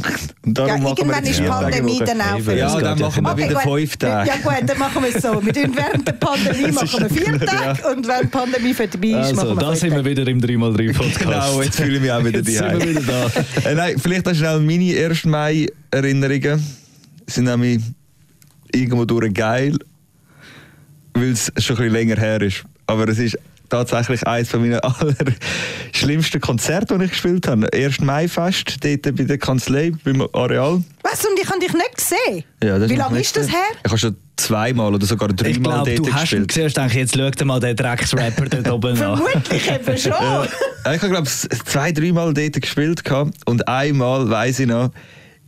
Punkt. 0.00 0.34
Und 0.46 0.58
darum 0.58 0.68
Ja, 0.70 0.76
machen 0.78 0.84
wir 0.84 0.98
irgendwann 0.98 1.24
jetzt 1.24 1.30
ist 1.32 1.40
vier 1.40 1.48
Pandemie 1.48 1.98
Tage 1.98 2.04
dann 2.10 2.20
auch 2.22 2.40
für 2.40 2.56
Ja, 2.56 2.80
dann 2.80 2.98
machen 2.98 3.22
wir 3.24 3.30
ja 3.30 3.36
wieder 3.36 3.54
gut. 3.54 3.62
fünf 3.62 3.96
Tage. 3.96 4.28
Ja 4.30 4.36
gut, 4.36 4.68
dann 4.70 4.78
machen 4.78 5.02
wir 5.02 5.16
es 5.16 5.22
so. 5.22 5.44
Wir 5.46 5.52
tun 5.52 5.72
während 5.76 6.08
der 6.08 6.12
Pandemie 6.12 6.72
machen 6.72 7.00
wir 7.00 7.10
vier 7.10 7.40
Tage 7.40 7.88
und 7.88 8.08
wenn 8.08 8.20
die 8.22 8.26
Pandemie 8.28 8.74
vorbei 8.74 9.08
ist, 9.08 9.14
Also, 9.16 9.34
machen 9.34 9.48
wir 9.56 9.60
da 9.66 9.76
sind 9.76 9.94
wir 9.94 10.04
wieder 10.04 10.26
im 10.26 10.40
3x3-Podcast. 10.40 11.18
Genau, 11.20 11.62
jetzt 11.62 11.76
fühle 11.76 11.94
ich 11.96 12.00
mich 12.00 12.12
auch 12.12 12.24
wieder 12.24 12.38
Jetzt 12.38 12.52
sind 12.56 12.78
wir 12.80 12.88
wieder 12.88 13.00
da. 13.02 13.30
Äh, 13.70 13.74
nein, 13.74 13.98
vielleicht 13.98 14.26
noch 14.26 14.34
schnell 14.34 14.60
meine 14.60 15.06
1. 15.06 15.24
Mai-Erinnerungen. 15.26 16.64
sind 17.26 17.44
nämlich 17.44 17.82
irgendwo 18.74 19.04
durch 19.04 19.32
geil, 19.34 19.76
weil 21.14 21.30
es 21.32 21.52
schon 21.58 21.76
ein 21.76 21.82
bisschen 21.82 21.92
länger 21.92 22.16
her 22.16 22.40
ist. 22.40 22.64
Aber 22.86 23.06
es 23.08 23.18
ist 23.18 23.38
tatsächlich 23.72 24.26
eines 24.26 24.50
von 24.50 24.60
meinen 24.60 24.80
allerschlimmsten 24.80 26.40
Konzerte, 26.40 26.98
die 26.98 27.04
ich 27.06 27.10
gespielt 27.10 27.46
habe. 27.48 27.72
1. 27.72 28.00
Mai-Fest, 28.00 28.76
dort 28.84 29.02
bei 29.16 29.24
der 29.24 29.38
Kanzlei, 29.38 29.92
beim 30.04 30.22
Areal. 30.32 30.82
Was? 31.02 31.24
Und 31.24 31.38
ich 31.40 31.48
habe 31.48 31.58
dich 31.58 31.72
nicht 31.72 31.96
gesehen? 31.96 32.44
Ja, 32.62 32.78
das 32.78 32.90
Wie 32.90 32.96
lange 32.96 33.20
ist 33.20 33.36
das 33.36 33.48
her? 33.48 33.58
Ich 33.82 33.88
habe 33.90 33.98
schon 33.98 34.16
zweimal 34.36 34.94
oder 34.94 35.06
sogar 35.06 35.30
Ich 35.30 35.36
dreimal 35.36 35.84
glaube, 35.84 35.94
dort 35.96 35.98
du 36.08 36.12
hast 36.12 36.32
ihn 36.32 36.46
gespielt. 36.46 36.48
gesehen 36.48 36.64
und 36.66 36.76
denkst, 36.76 36.94
jetzt 36.94 37.16
schau 37.16 37.30
dir 37.30 37.44
mal 37.44 37.60
den 37.60 37.76
Drecksrapper 37.76 38.44
dort 38.46 38.70
oben 38.72 38.90
an. 39.02 39.16
Vermutlich 39.18 39.70
eben 39.70 39.98
schon. 39.98 40.12
Ja, 40.12 40.44
ich 40.94 41.02
habe 41.02 41.08
glaube 41.08 41.28
zwei, 41.28 41.92
dreimal 41.92 42.34
dort 42.34 42.60
gespielt 42.60 43.02
und 43.46 43.68
einmal 43.68 44.28
weiß 44.28 44.60
ich 44.60 44.66
noch, 44.66 44.90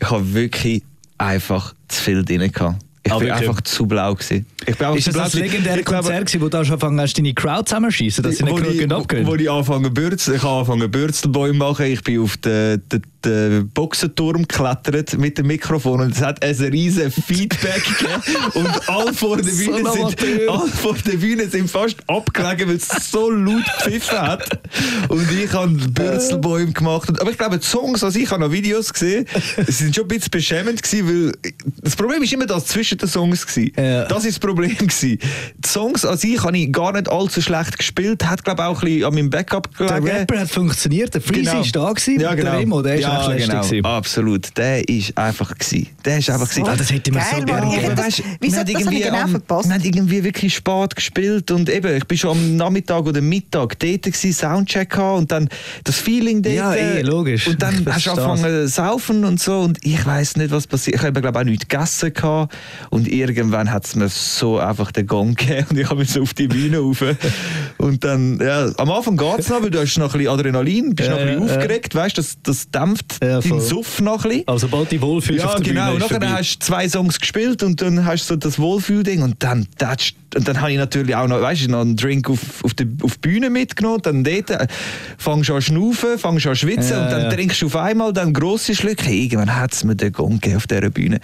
ich 0.00 0.11
habe 0.11 0.35
wirklich 0.35 0.82
einfach 1.19 1.75
zu 1.88 2.03
viel 2.03 2.25
drin 2.25 2.50
gehabt. 2.50 2.77
Ich 3.06 3.12
Ah, 3.12 3.19
bin 3.19 3.29
wirklich? 3.29 3.49
einfach 3.49 3.61
zu 3.62 3.87
blau 3.87 4.15
gewesen. 4.15 4.47
Ich 4.67 4.77
bin 4.79 4.95
Ist 4.95 5.06
das 5.09 5.15
das 5.15 5.35
legendäre 5.35 5.81
Ich 5.81 5.85
Konzert, 5.85 6.27
gewesen, 6.27 6.41
wo 6.41 6.49
du 6.49 6.56
angefangen 6.59 6.99
hast, 7.01 7.12
deine 7.19 7.35
Crowd 7.35 7.65
zusammenschießen, 7.69 8.25
dass 8.25 8.37
sie 8.39 8.45
nicht 8.45 8.79
genug 8.79 9.03
abgehen? 9.03 9.27
wo 9.27 9.35
ich 9.35 9.51
anfangen 9.51 9.93
Bürzel, 9.93 10.37
ich 10.37 10.43
habe 10.43 10.53
angefangen 10.61 10.91
Bürzelbäume 10.91 11.59
machen, 11.59 11.85
ich 11.87 12.03
bin 12.03 12.21
auf 12.23 12.37
den, 12.39 12.83
den, 12.91 13.03
den 13.25 13.71
Boxenturm 13.71 14.47
geklettert 14.47 15.17
mit 15.19 15.38
dem 15.38 15.47
Mikrofon 15.47 16.00
und 16.00 16.12
es 16.15 16.23
hat 16.23 16.43
ein 16.44 16.55
riesen 16.55 17.11
Feedback 17.11 17.82
gegeben 17.85 18.23
und 18.55 18.88
alle 18.88 19.12
vor 19.12 19.37
der 19.37 19.44
Bühne 19.44 19.91
sind, 19.93 20.49
alle 20.49 20.69
vor 20.69 20.94
der 21.06 21.17
Bühne 21.17 21.49
sind 21.49 21.71
fast 21.71 21.97
abgelegen, 22.09 22.69
weil 22.69 22.76
es 22.76 22.88
so 23.11 23.31
laut 23.31 23.62
gepfiffen 23.85 24.19
hat 24.21 24.49
und 25.09 25.26
ich 25.32 25.53
habe 25.53 25.69
Bürzelbäume 25.73 26.73
gemacht. 26.73 27.09
Aber 27.21 27.31
ich 27.31 27.38
glaube, 27.38 27.59
die 27.59 27.67
Songs, 27.67 28.03
also 28.05 28.19
ich 28.19 28.31
habe 28.31 28.43
noch 28.43 28.53
Videos 28.53 28.93
gesehen, 28.93 29.27
es 29.67 29.79
sind 29.79 29.94
schon 29.94 30.05
ein 30.05 30.09
bisschen 30.09 30.31
beschämend 30.31 30.82
gewesen, 30.82 31.09
weil 31.09 31.53
das 31.82 31.97
Problem 31.97 32.23
ist 32.23 32.32
immer 32.32 32.47
das 32.47 32.67
zwischen 32.67 32.99
den 32.99 33.09
Songs 33.09 33.47
gewesen. 33.47 33.73
Ja. 33.77 34.05
Das 34.06 34.25
ist 34.25 34.37
das 34.37 34.38
Problem 34.38 34.77
gewesen. 34.77 35.19
Die 35.59 35.69
Songs 35.69 36.05
an 36.05 36.17
sich 36.19 36.43
habe 36.43 36.56
ich 36.56 36.73
gar 36.73 36.93
nicht 36.93 37.09
allzu 37.11 37.41
schlecht 37.41 37.79
gespielt, 37.79 38.25
hat 38.27 38.44
glaube 38.44 38.65
auch 38.65 38.82
ein 38.82 38.88
bisschen 38.88 39.05
an 39.05 39.15
meinem 39.15 39.31
Backup 39.31 39.69
Der 39.79 39.87
gelegen. 40.00 40.17
Rapper 40.17 40.41
hat 40.41 40.50
funktioniert, 40.50 41.15
der 41.15 41.20
Freezy 41.20 41.44
Genau. 41.44 41.61
ist 41.61 41.77
da 41.77 41.93
gewesen, 41.93 42.20
ja, 42.20 42.35
genau. 42.35 42.50
der 42.50 42.61
Remo, 42.61 42.82
der 42.82 42.94
ist 42.97 43.03
ja, 43.03 43.13
lästig 43.19 43.49
genau. 43.49 43.62
gewesen. 43.62 43.84
Absolut, 43.84 44.56
der 44.56 44.88
ist 44.88 45.16
einfach 45.19 45.55
gewesen. 45.55 45.88
Der 46.05 46.19
ist 46.19 46.31
einfach 46.31 46.49
gewesen. 46.49 46.69
Ah, 46.69 46.76
das 46.76 46.90
hätte 46.93 47.12
man 47.12 47.22
Geil, 47.22 47.40
so 47.40 47.44
gerne 47.46 47.66
aber 47.66 47.94
das- 47.94 48.05
weisst, 48.06 48.22
wieso- 48.40 48.52
wir 48.56 48.61
haben 48.75 48.84
das 48.84 48.93
ich 48.93 49.02
genau 49.05 49.19
am- 49.22 49.31
verpasst. 49.31 49.69
Wir 49.69 49.75
haben 49.75 49.84
irgendwie 49.84 50.25
wirklich 50.25 50.55
spät 50.55 50.96
gespielt 50.96 51.50
und 51.50 51.69
eben, 51.69 51.96
ich 51.96 52.05
bin 52.06 52.19
schon 52.19 52.31
am 52.36 52.56
Nachmittag 52.56 53.05
oder 53.06 53.20
Mittag 53.20 53.79
dort 53.79 54.03
gewesen, 54.03 54.32
Soundcheck 54.32 54.91
gehabt 54.91 55.19
und 55.19 55.32
dann 55.32 55.48
das 55.84 55.96
Feeling 55.98 56.43
dort. 56.43 56.55
Ja, 56.55 56.74
eh, 56.74 57.03
logisch. 57.03 57.46
Und 57.48 57.60
dann 57.62 57.74
Ich 57.86 57.93
hast 57.94 58.06
du 58.06 58.10
angefangen 58.12 58.43
zu 58.67 58.69
saufen 58.69 59.24
und 59.24 59.41
so 59.41 59.60
und 59.60 59.79
ich 59.84 60.05
weiß 60.05 60.36
nicht, 60.36 60.50
was 60.50 60.67
passiert. 60.67 60.96
Ich 60.96 61.03
habe 61.03 61.20
glaube 61.20 61.39
auch 61.39 61.44
nichts 61.44 61.69
gegessen 61.69 62.12
gehabt 62.12 62.55
und 62.91 63.08
irgendwann 63.08 63.70
hat 63.70 63.84
es 63.86 63.94
mir 63.94 64.08
so 64.08 64.58
einfach 64.58 64.93
den 64.93 65.06
Gong 65.06 65.34
gegeben 65.34 65.67
und 65.70 65.79
ich 65.79 65.89
habe 65.89 66.00
mich 66.00 66.10
so 66.10 66.22
auf 66.22 66.34
die 66.34 66.48
Bühne 66.48 66.79
rauf. 66.79 67.03
Und 67.84 68.03
dann, 68.03 68.41
ja, 68.43 68.70
am 68.79 68.91
Anfang 68.91 69.19
geht 69.19 69.41
es 69.41 69.50
noch, 69.50 69.62
weil 69.62 69.70
du 69.70 69.79
hast 69.79 69.98
noch 69.98 70.14
ein 70.14 70.19
bisschen 70.19 70.32
Adrenalin, 70.32 70.94
bist 70.94 71.06
Ja, 71.10 71.14
noch 71.17 71.20
ein 71.20 71.26
bisschen 71.38 71.48
ja, 71.48 71.55
aufgeregt, 71.55 71.94
weißt 71.94 72.17
du, 72.17 72.22
das, 72.22 72.36
das 72.43 72.70
dämpft 72.70 73.17
Ja, 73.22 73.43
voll. 73.43 73.50
deinen 73.58 73.60
Suff 73.60 74.00
noch 74.00 74.24
ein 74.24 74.31
bisschen. 74.31 74.48
Also 74.48 74.67
sobald 74.69 74.91
du 74.91 75.00
wohlfühlst 75.03 75.43
Ja, 75.44 75.48
auf 75.50 75.55
der 75.56 75.64
genau. 75.74 75.86
Bühne, 75.88 75.98
nachher 75.98 76.08
vorbei. 76.20 76.29
hast 76.38 76.56
du 76.62 76.64
zwei 76.67 76.88
Songs 76.88 77.20
gespielt 77.20 77.62
und 77.62 77.82
dann 77.82 78.06
hast 78.06 78.24
du 78.31 78.34
so 78.34 78.36
das 78.36 78.58
Wohlfühlding 78.58 79.20
und 79.22 79.43
dann 79.43 79.67
und 80.36 80.48
dann 80.48 80.60
habe 80.60 80.72
ich 80.72 80.79
natürlich 80.79 81.14
auch 81.14 81.29
noch, 81.29 81.41
weißt 81.41 81.67
du, 81.67 81.70
noch 81.70 81.81
einen 81.82 81.96
Drink 81.96 82.29
auf, 82.29 82.64
auf, 82.64 82.74
die, 82.74 82.88
auf 83.03 83.14
die 83.14 83.20
Bühne 83.29 83.50
mitgenommen. 83.50 84.00
Dann 84.03 84.24
dort 84.24 84.50
äh, 84.50 84.67
fangst 85.17 85.48
du 85.48 85.55
an 85.55 85.60
zu 85.60 85.67
schnaufen, 85.69 86.19
fangst 86.19 86.44
du 86.44 86.48
an 86.50 86.56
zu 86.56 86.60
schwitzen 86.67 86.91
Ja, 86.96 87.05
und 87.05 87.12
dann 87.12 87.22
ja. 87.22 87.31
trinkst 87.31 87.62
du 87.62 87.67
auf 87.67 87.76
einmal 87.76 88.12
dann 88.12 88.32
grosse 88.32 88.74
Schlücke. 88.74 89.05
Hey, 89.05 89.24
irgendwann 89.24 89.55
hat 89.55 89.72
es 89.74 89.84
mir 89.84 89.94
den 89.94 90.12
Gong 90.12 90.41
gegeben 90.41 90.56
auf 90.56 90.67
dieser 90.67 90.91
Bühne. 90.91 91.20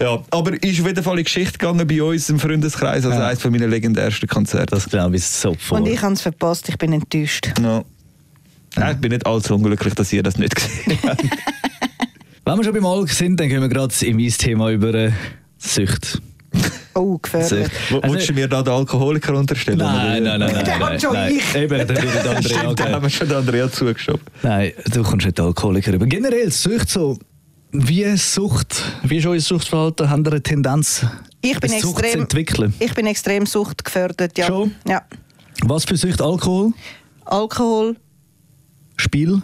Ja, 0.00 0.22
aber 0.30 0.52
ist 0.62 0.80
auf 0.80 0.86
jeden 0.86 1.02
Fall 1.02 1.12
in 1.14 1.18
die 1.18 1.24
Geschichte 1.24 1.58
gegangen 1.58 1.86
bei 1.86 2.02
uns 2.02 2.30
im 2.30 2.38
Freundeskreis 2.40 3.04
als 3.04 3.14
Ja. 3.16 3.26
eines 3.26 3.42
von 3.42 3.52
meinen 3.52 3.68
legendärsten 3.70 4.28
Konzerte. 4.28 4.74
Das 4.74 4.88
glaube 4.88 5.16
ich 5.16 5.24
so 5.24 5.54
voll. 5.58 5.80
Und 5.80 5.86
ich 5.96 6.02
habe 6.02 6.12
es 6.14 6.22
verpasst, 6.22 6.68
ich 6.68 6.78
bin 6.78 6.92
enttäuscht. 6.92 7.52
Ja. 7.60 7.82
Ja, 8.76 8.90
ich 8.90 8.98
bin 8.98 9.10
nicht 9.12 9.26
allzu 9.26 9.54
unglücklich, 9.54 9.94
dass 9.94 10.12
ihr 10.12 10.22
das 10.22 10.36
nicht 10.36 10.54
gesehen 10.54 10.98
habt. 11.06 11.22
Wenn 12.44 12.56
wir 12.58 12.64
schon 12.64 12.74
beim 12.74 12.86
Alk 12.86 13.10
sind, 13.10 13.40
dann 13.40 13.48
gehen 13.48 13.60
wir 13.62 13.68
gerade 13.68 13.94
in 14.04 14.16
mein 14.16 14.28
Thema 14.28 14.70
über 14.70 14.92
äh, 14.94 15.12
Sucht. 15.58 16.20
Oh, 16.94 17.18
gefährlich. 17.18 17.68
Also- 17.90 18.02
Willst 18.04 18.28
du 18.28 18.32
mir 18.34 18.48
da 18.48 18.62
den 18.62 18.72
Alkoholiker 18.72 19.34
unterstellen? 19.34 19.78
Nein, 19.78 20.22
nein, 20.22 20.38
nein, 20.40 20.52
nein. 20.52 20.64
Der 20.64 20.74
hat 20.74 20.80
nein, 20.80 21.00
schon 21.00 21.12
nein. 21.14 21.34
ich. 21.36 21.54
Eben, 21.54 21.86
da 21.86 21.88
würde 21.88 22.22
der 22.22 22.30
Andrea 22.36 22.58
Stimmt, 22.58 22.76
geben. 22.76 22.92
haben 22.92 23.02
wir 23.02 23.10
schon 23.10 23.28
den 23.28 23.36
Andrea 23.38 23.70
zugeschoben. 23.72 24.20
Nein, 24.42 24.72
du 24.92 25.02
kommst 25.02 25.26
nicht 25.26 25.40
Alkoholiker 25.40 25.92
über. 25.94 26.06
Generell, 26.06 26.50
Sucht 26.52 26.88
so, 26.90 27.18
wie 27.72 28.16
Sucht, 28.16 28.82
wie 29.02 29.16
ist 29.18 29.26
euer 29.26 29.40
Suchtverhalten? 29.40 30.08
Haben 30.08 30.24
ihr 30.24 30.32
eine 30.32 30.42
Tendenz, 30.42 31.04
Ich 31.42 31.58
bin 31.60 31.70
Sucht 31.80 32.04
zu 32.06 32.18
entwickeln? 32.18 32.74
ich 32.78 32.94
bin 32.94 33.06
extrem 33.06 33.44
suchtgefährdet, 33.46 34.38
ja. 34.38 34.46
Schon? 34.46 34.74
Ja. 34.88 35.02
Was 35.62 35.84
für 35.84 35.96
Sucht? 35.96 36.20
Alkohol? 36.20 36.72
Alkohol, 37.24 37.96
Spiel? 38.96 39.42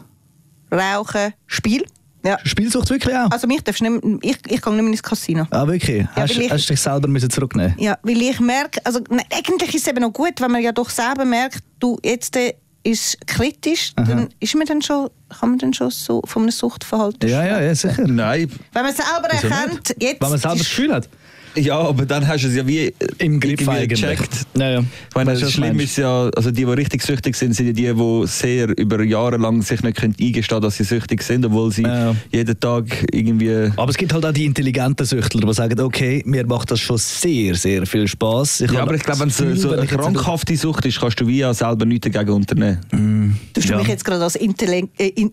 Rauchen, 0.71 1.33
Spiel. 1.47 1.85
Ja. 2.25 2.39
Spielsucht 2.45 2.89
wirklich 2.89 3.15
auch? 3.17 3.31
Also 3.33 3.49
mich 3.49 3.63
darfst 3.65 3.81
du 3.81 3.91
nicht, 3.91 4.05
mehr- 4.05 4.19
ich, 4.23 4.37
ich 4.47 4.63
gehe 4.63 4.73
nicht 4.73 4.83
mehr 4.83 4.93
ins 4.93 5.03
Casino. 5.03 5.45
ah, 5.51 5.67
wirklich? 5.67 6.07
hast, 6.15 6.37
weil 6.37 6.43
ich- 6.45 6.53
hast 6.53 6.69
du 6.69 6.73
dich 6.75 6.81
selber 6.81 7.09
müssen 7.09 7.29
zurücknehmen 7.31 7.75
Ja, 7.79 7.99
weil 8.05 8.23
ich 8.23 8.39
merke, 8.39 8.81
also 8.85 9.01
nein, 9.11 9.25
eigentlich 9.33 9.75
ist 9.75 9.83
es 9.83 9.89
eben 9.89 10.01
noch 10.03 10.13
gut, 10.13 10.41
wenn 10.41 10.53
man 10.53 10.63
ja 10.63 10.71
doch 10.71 10.89
selber 10.89 11.25
merkt, 11.25 11.59
du 11.81 11.99
jetzt 12.05 12.37
äh, 12.37 12.55
ist 12.85 13.17
kritisch, 13.27 13.93
dann 13.97 14.29
ist 14.39 14.55
man 14.55 14.67
dann 14.67 14.83
schon, 14.83 15.11
kann 15.41 15.51
man 15.51 15.59
dann 15.59 15.73
schon 15.75 15.91
so 15.91 16.23
von 16.25 16.43
einem 16.43 16.51
Suchtverhalten 16.53 17.29
Ja, 17.29 17.45
ja, 17.45 17.61
ja, 17.61 17.75
sicher. 17.75 18.07
Nein, 18.07 18.51
Wenn 18.73 18.83
man 18.85 18.95
selber 18.95 19.29
erkennt, 19.29 19.89
nicht? 19.89 20.03
jetzt 20.03 20.21
Wenn 20.23 20.31
man 20.31 20.39
selber 20.39 20.55
das 20.59 20.63
ist- 20.63 20.69
Gefühl 20.77 20.95
hat. 20.95 21.09
Ja, 21.57 21.79
aber 21.79 22.07
dann 22.07 22.27
hast 22.27 22.45
du 22.45 22.49
es 22.49 22.55
ja 22.57 22.67
wie 22.67 22.87
äh, 22.87 22.93
Im 23.19 23.39
Griff 23.41 23.69
eigentlich. 23.69 24.01
gecheckt. 24.01 24.47
Ja, 24.57 24.71
ja. 24.71 24.81
Ich 24.81 25.15
meine, 25.15 25.39
das 25.39 25.53
Schlimme 25.53 25.83
ist 25.83 25.97
ja, 25.99 26.31
also 26.35 26.51
die, 26.51 26.65
die 26.65 26.73
richtig 26.73 27.03
süchtig 27.03 27.37
sind, 27.37 27.55
sind 27.55 27.67
ja 27.67 27.73
die, 27.73 27.95
die 27.95 28.27
sehr 28.27 28.77
über 28.79 29.03
Jahre 29.03 29.37
lang 29.37 29.63
sich 29.63 29.83
nicht 29.83 29.97
können 29.99 30.15
eingestehen 30.21 30.61
dass 30.63 30.77
sie 30.77 30.85
süchtig 30.85 31.23
sind, 31.23 31.45
obwohl 31.47 31.73
sie 31.73 31.83
Ja. 31.83 32.15
jeden 32.31 32.59
Tag 32.59 32.85
irgendwie... 33.13 33.71
Aber 33.77 33.91
es 33.91 33.97
gibt 33.97 34.13
halt 34.13 34.25
auch 34.25 34.33
die 34.33 34.45
intelligenten 34.45 35.05
Süchtler, 35.07 35.41
die 35.41 35.55
sagen, 35.55 35.79
okay, 35.81 36.23
mir 36.25 36.47
macht 36.47 36.71
das 36.71 36.81
schon 36.81 36.99
sehr, 36.99 37.55
sehr 37.55 37.87
viel 37.87 38.07
Spaß. 38.09 38.65
Ja, 38.73 38.83
aber 38.83 38.95
ich 38.95 39.03
glaube, 39.03 39.21
wenn 39.21 39.29
es 39.29 39.37
so, 39.37 39.55
so 39.55 39.73
eine 39.73 39.87
krankhafte 39.87 40.57
Sucht 40.57 40.87
ist, 40.87 41.01
kannst 41.01 41.21
du 41.21 41.27
wie 41.27 41.39
ja 41.39 41.53
selber 41.53 41.85
nichts 41.85 42.09
dagegen 42.11 42.33
unternehmen. 42.37 43.39
Tust 43.55 43.69
du 43.69 43.73
Ja. 43.73 43.79
mich 43.79 43.89
jetzt 43.89 44.05
gerade 44.05 44.23
als 44.25 44.37
Intellekt... 44.37 45.01
Äh, 45.01 45.09
in, 45.09 45.33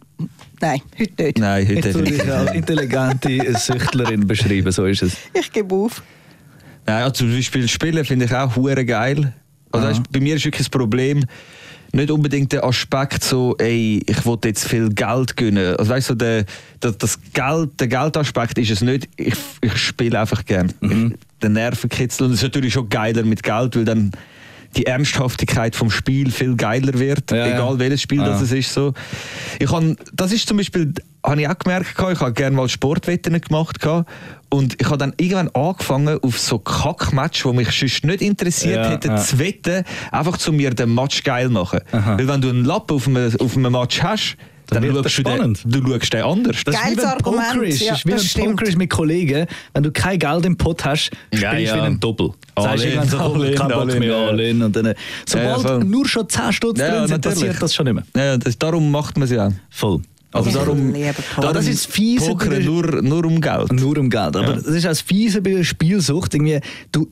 nein, 0.62 0.82
heute 1.00 1.24
nicht. 1.24 1.38
Nein, 1.40 1.68
heute 1.68 1.76
Jetzt 1.76 1.94
würde 1.96 2.10
ich 2.12 2.18
definitiv 2.18 2.34
als 2.34 2.52
nicht. 2.52 2.56
intelligente 2.56 3.60
Süchtlerin 3.60 4.28
beschreiben, 4.28 4.72
so 4.72 4.86
ist 4.86 5.04
es. 5.04 5.14
Ich 5.34 5.52
gebe 5.52 5.74
auf. 5.76 6.02
Nein, 6.86 7.02
ja, 7.02 7.14
zum 7.14 7.32
Beispiel 7.32 7.68
Spielen 7.68 8.06
finde 8.06 8.26
ich 8.26 8.34
auch 8.34 8.56
hure 8.56 8.86
geil. 8.86 9.34
Also 9.72 9.88
weißt, 9.88 10.12
bei 10.12 10.20
mir 10.20 10.36
ist 10.36 10.46
wirklich 10.46 10.68
das 10.68 10.70
Problem, 10.70 11.26
nicht 11.92 12.12
unbedingt 12.12 12.52
der 12.52 12.64
Aspekt 12.64 13.24
so, 13.24 13.56
ey, 13.58 14.02
ich 14.06 14.26
will 14.26 14.38
jetzt 14.44 14.68
viel 14.68 14.90
Geld 14.90 15.36
gewinnen. 15.36 15.76
Also 15.76 15.92
weißt 15.92 16.10
du, 16.12 16.16
der, 16.16 16.46
der, 16.82 16.92
das 16.92 17.20
Geld, 17.34 17.80
der 17.80 17.88
Geldaspekt 17.88 18.58
ist 18.58 18.72
es 18.72 18.82
nicht, 18.82 19.10
ich, 19.18 19.34
ich 19.62 19.78
spiele 19.78 20.20
einfach 20.20 20.46
gern. 20.46 20.72
Mhm. 20.82 21.14
Ich, 21.14 21.40
der 21.42 21.50
Nervenkitzel. 21.50 22.28
Und 22.28 22.34
es 22.34 22.40
ist 22.40 22.44
natürlich 22.44 22.74
schon 22.74 22.90
geiler 22.90 23.24
mit 23.24 23.42
Geld, 23.44 23.76
weil 23.76 23.86
dann 23.86 24.12
die 24.78 24.86
Ernsthaftigkeit 24.86 25.76
vom 25.76 25.90
Spiel 25.90 26.32
viel 26.32 26.56
geiler 26.56 26.98
wird, 27.00 27.32
Ja, 27.32 27.38
ja. 27.38 27.48
egal 27.56 27.80
welches 27.80 28.02
Spiel 28.02 28.22
Ah. 28.22 28.30
das 28.30 28.42
es 28.42 28.52
ist. 28.52 28.74
So. 28.74 28.94
Ich 29.60 29.72
han, 29.72 29.98
das 30.14 30.32
ist 30.32 30.48
zum 30.48 30.58
Beispiel, 30.58 30.94
habe 31.26 31.42
ich 31.42 31.48
auch 31.50 31.58
gemerkt, 31.58 31.88
ich 31.92 32.20
habe 32.20 32.34
gerne 32.34 32.56
mal 32.56 32.70
Sportwetten 32.70 33.40
gemacht 33.42 33.78
und 34.50 34.76
ich 34.80 34.86
habe 34.88 34.98
dann 34.98 35.14
irgendwann 35.18 35.50
angefangen, 35.50 36.20
auf 36.22 36.40
so 36.40 36.60
Kackmatch, 36.60 37.46
wo 37.46 37.54
mich 37.54 37.72
sonst 37.72 38.04
nicht 38.06 38.22
interessiert 38.22 38.78
Ja, 38.86 38.90
hätte, 38.92 39.08
ja. 39.10 39.18
zu 39.18 39.40
wetten, 39.40 39.84
einfach 40.12 40.38
zu 40.38 40.52
mir 40.54 40.70
den 40.72 40.94
Match 40.94 41.24
geil 41.24 41.50
machen. 41.50 41.80
Aha. 41.92 42.18
Weil 42.18 42.28
wenn 42.28 42.42
du 42.42 42.50
einen 42.50 42.66
Lappen 42.66 42.96
auf 42.96 43.08
einem, 43.08 43.36
auf 43.40 43.58
einem 43.58 43.72
Match 43.72 44.02
hast, 44.04 44.38
Dann 44.70 44.84
dann, 44.84 44.94
wird 44.94 45.06
das 45.06 45.16
du, 45.16 45.24
den, 45.24 45.36
spannend. 45.36 45.60
du 45.66 45.88
schaust 45.92 46.14
den 46.14 46.24
anders. 46.24 46.58
Das 46.64 46.76
ist 46.76 46.82
wie 46.82 46.86
Geiles 46.86 46.98
wenn 46.98 47.06
Argument, 47.06 47.48
Poker 47.54 47.64
ist. 47.66 47.82
ja, 47.82 47.90
das 47.92 48.00
ist 48.00 48.06
wie 48.06 48.12
das 48.12 48.38
wenn. 48.38 48.46
Poker 48.46 48.66
ist 48.66 48.78
mit 48.78 48.90
Kollegen. 48.90 49.46
Wenn 49.74 49.84
du 49.84 49.92
kein 49.92 50.20
Geld 50.20 50.46
im 50.46 50.58
Pot 50.58 50.86
hast, 50.86 51.06
spielst 51.06 51.44
Ja, 51.44 51.54
du 51.54 51.62
ja. 51.62 51.76
wie 51.76 51.80
ein 51.80 52.00
Doppel. 52.00 52.32
Sagst 52.58 52.86
irgendwann 52.86 53.10
so, 53.10 53.18
kein 53.56 53.68
Bock 53.70 53.86
mehr, 54.00 54.04
ja. 54.04 54.28
all 54.28 54.40
in. 54.40 54.62
Und 54.62 54.76
dann, 54.76 54.86
äh, 54.88 54.96
Ja, 55.34 55.42
ja, 55.44 55.58
sobald 55.58 55.84
nur 55.88 56.08
schon 56.08 56.28
10 56.30 56.54
Stunden 56.54 56.80
Ja, 56.80 57.00
drin 57.00 57.08
sind, 57.08 57.22
passiert 57.22 57.62
das 57.62 57.74
schon 57.74 57.86
nicht 57.86 57.96
mehr. 58.14 58.26
Ja, 58.26 58.38
das, 58.38 58.58
darum 58.58 58.92
macht 58.92 59.18
man 59.18 59.24
es 59.26 59.32
ja 59.32 59.48
auch. 59.48 59.52
Voll. 59.70 60.02
Also 60.32 60.52
darum, 60.52 60.94
darum 61.38 61.54
Das 61.56 61.66
ist 61.68 61.88
Fiese 61.88 62.26
bei 62.26 62.32
Poker 62.34 62.50
der- 62.52 62.60
nur, 62.60 63.02
nur 63.02 63.26
um 63.26 63.42
Geld. 63.42 63.72
Nur 63.74 63.98
um 63.98 64.10
Geld. 64.12 64.36
Aber 64.36 64.42
Ja. 64.42 64.54
das 64.54 64.66
ist 64.66 64.86
auch 64.86 64.90
das 64.90 65.02
Fiese 65.02 65.42
bei 65.42 65.52
der 65.54 65.64
Spielsucht. 65.64 66.36
Irgendwie, 66.36 66.60
du, 66.92 67.08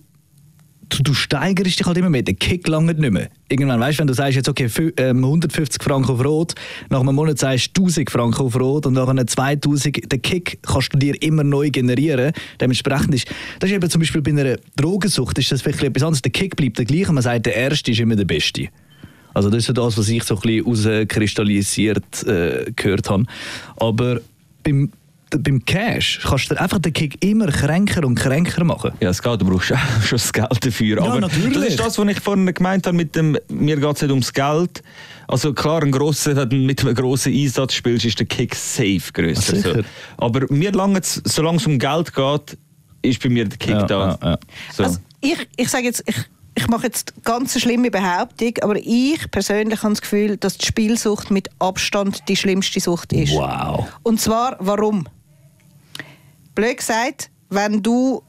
du, 0.90 1.04
du 1.04 1.14
steigerst 1.14 1.80
dich 1.80 1.86
halt 1.86 1.98
immer 1.98 2.10
mehr. 2.10 2.24
Der 2.24 2.34
Kick 2.34 2.68
langt 2.68 2.88
nicht 3.00 3.12
mehr. 3.12 3.30
Irgendwann, 3.50 3.80
weißt 3.80 3.98
du, 3.98 4.02
wenn 4.02 4.08
du 4.08 4.14
sagst, 4.14 4.36
jetzt, 4.36 4.50
okay, 4.50 4.66
fü- 4.68 4.94
ähm, 4.98 5.24
150 5.24 5.82
Franken 5.82 6.12
auf 6.12 6.24
Rot, 6.24 6.54
nach 6.90 7.00
einem 7.02 7.16
Monat 7.16 7.40
sagst 7.40 7.72
du 7.78 7.84
1000 7.84 8.10
Franken 8.12 8.42
auf 8.42 8.60
Rot 8.60 8.86
und 8.86 8.94
nach 8.94 9.08
einem 9.08 9.28
2000, 9.28 10.12
den 10.12 10.22
Kick 10.22 10.60
kannst 10.64 10.94
du 10.94 10.98
dir 10.98 11.22
immer 11.22 11.44
neu 11.44 11.70
generieren. 11.70 12.32
Dementsprechend 12.60 13.14
ist, 13.16 13.28
das 13.60 13.70
ist 13.70 13.76
eben 13.76 13.90
zum 13.90 14.00
Beispiel 14.00 14.22
bei 14.22 14.32
einer 14.32 14.58
Drogensucht, 14.76 15.38
ist 15.40 15.52
das 15.52 15.62
vielleicht 15.62 15.84
etwas 15.84 16.04
anderes. 16.04 16.22
Der 16.22 16.32
Kick 16.32 16.56
bleibt 16.56 16.78
der 16.78 16.86
gleiche, 16.86 17.12
man 17.14 17.24
sagt, 17.24 17.46
der 17.46 17.56
Erste 17.56 17.92
ist 17.92 18.00
immer 18.00 18.16
der 18.16 18.26
Beste. 18.26 18.68
Also 19.34 19.50
das 19.50 19.60
ist 19.60 19.66
so 19.68 19.74
das, 19.74 19.98
was 19.98 20.10
ich 20.10 20.24
so 20.24 20.36
ein 20.36 20.42
bisschen 20.42 20.66
rauskristallisiert 20.66 22.24
äh, 22.26 22.72
gehört 22.76 23.10
habe. 23.10 23.26
Aber 23.78 24.20
beim, 24.64 24.90
beim 25.32 25.64
Cash 25.66 26.22
kannst 26.24 26.52
du 26.52 26.60
einfach 26.60 26.80
den 26.80 26.94
Kick 26.94 27.24
immer 27.24 27.48
kränker 27.48 28.06
und 28.06 28.16
kränker 28.16 28.64
machen. 28.64 28.92
Ja, 29.00 29.10
es 29.10 29.22
geht, 29.22 29.42
du 29.42 29.46
brauchst 29.46 29.74
auch 29.74 29.78
schon 30.04 30.18
das 30.18 30.32
Geld 30.32 30.66
dafür. 30.66 30.98
Ja, 30.98 31.04
Aber 31.04 31.20
natürlich. 31.20 31.54
das 31.54 31.66
ist 31.66 31.80
das, 31.80 31.98
was 31.98 32.08
ich 32.08 32.20
vorhin 32.20 32.54
gemeint 32.54 32.88
habe 32.88 32.96
mit 32.96 33.16
dem, 33.16 33.38
mir 33.50 33.78
geht 33.78 33.96
es 33.96 34.02
nicht 34.02 34.12
ums 34.12 34.32
Geld. 34.34 34.82
Also 35.28 35.54
klar, 35.54 35.84
ein 35.84 35.92
grosser, 35.92 36.36
wenn 36.36 36.50
du 36.50 36.56
mit 36.58 36.82
einem 36.82 36.96
grossen 36.96 37.34
Einsatz 37.34 37.74
spielst, 37.74 38.06
ist 38.06 38.20
der 38.20 38.26
Kick 38.26 38.56
safe 38.56 39.12
grösser. 39.14 39.56
Sicher. 39.58 39.76
So. 39.76 39.82
Aber 40.18 40.46
mir 40.50 40.72
lange, 40.72 41.02
solange 41.04 41.58
es 41.58 41.68
um 41.68 41.78
Geld 41.78 42.14
geht, 42.14 42.58
ist 43.02 43.22
bei 43.22 43.30
mir 43.30 43.46
der 43.46 43.58
Kick 43.58 43.72
Ja, 43.72 43.84
da. 43.86 44.18
ja, 44.22 44.30
ja. 44.30 44.38
So. 44.74 44.84
Also 44.84 45.00
ich, 45.20 45.48
ich 45.58 45.68
sage 45.70 45.84
jetzt, 45.86 46.04
ich, 46.06 46.16
ich 46.56 46.68
mache 46.70 46.86
jetzt 46.88 47.14
ganz 47.24 47.54
eine 47.54 47.62
schlimme 47.62 47.92
Behauptung, 47.92 48.54
aber 48.62 48.78
ich 48.78 49.30
persönlich 49.30 49.84
habe 49.84 49.94
das 49.94 50.02
Gefühl, 50.02 50.38
dass 50.38 50.58
die 50.58 50.66
Spielsucht 50.66 51.30
mit 51.30 51.50
Abstand 51.60 52.24
die 52.30 52.36
schlimmste 52.36 52.80
Sucht 52.80 53.12
ist. 53.14 53.34
Wow. 53.34 53.88
Und 54.04 54.22
zwar, 54.22 54.56
warum? 54.60 55.06
Blöd 56.58 56.78
gesagt, 56.78 57.30
wenn 57.52 57.84
du 57.84 58.24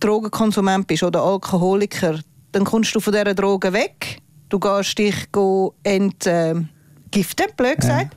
Drogenkonsument 0.00 0.86
bist 0.86 1.02
oder 1.02 1.22
Alkoholiker, 1.22 2.18
dann 2.50 2.64
kommst 2.64 2.94
du 2.94 3.00
von 3.00 3.12
dieser 3.12 3.34
Droge 3.34 3.74
weg. 3.74 4.22
Du 4.48 4.58
gehst 4.58 4.96
dich 4.96 5.30
go 5.30 5.74
entgiften, 5.82 6.70
blöd 7.58 7.76
gesagt. 7.76 8.16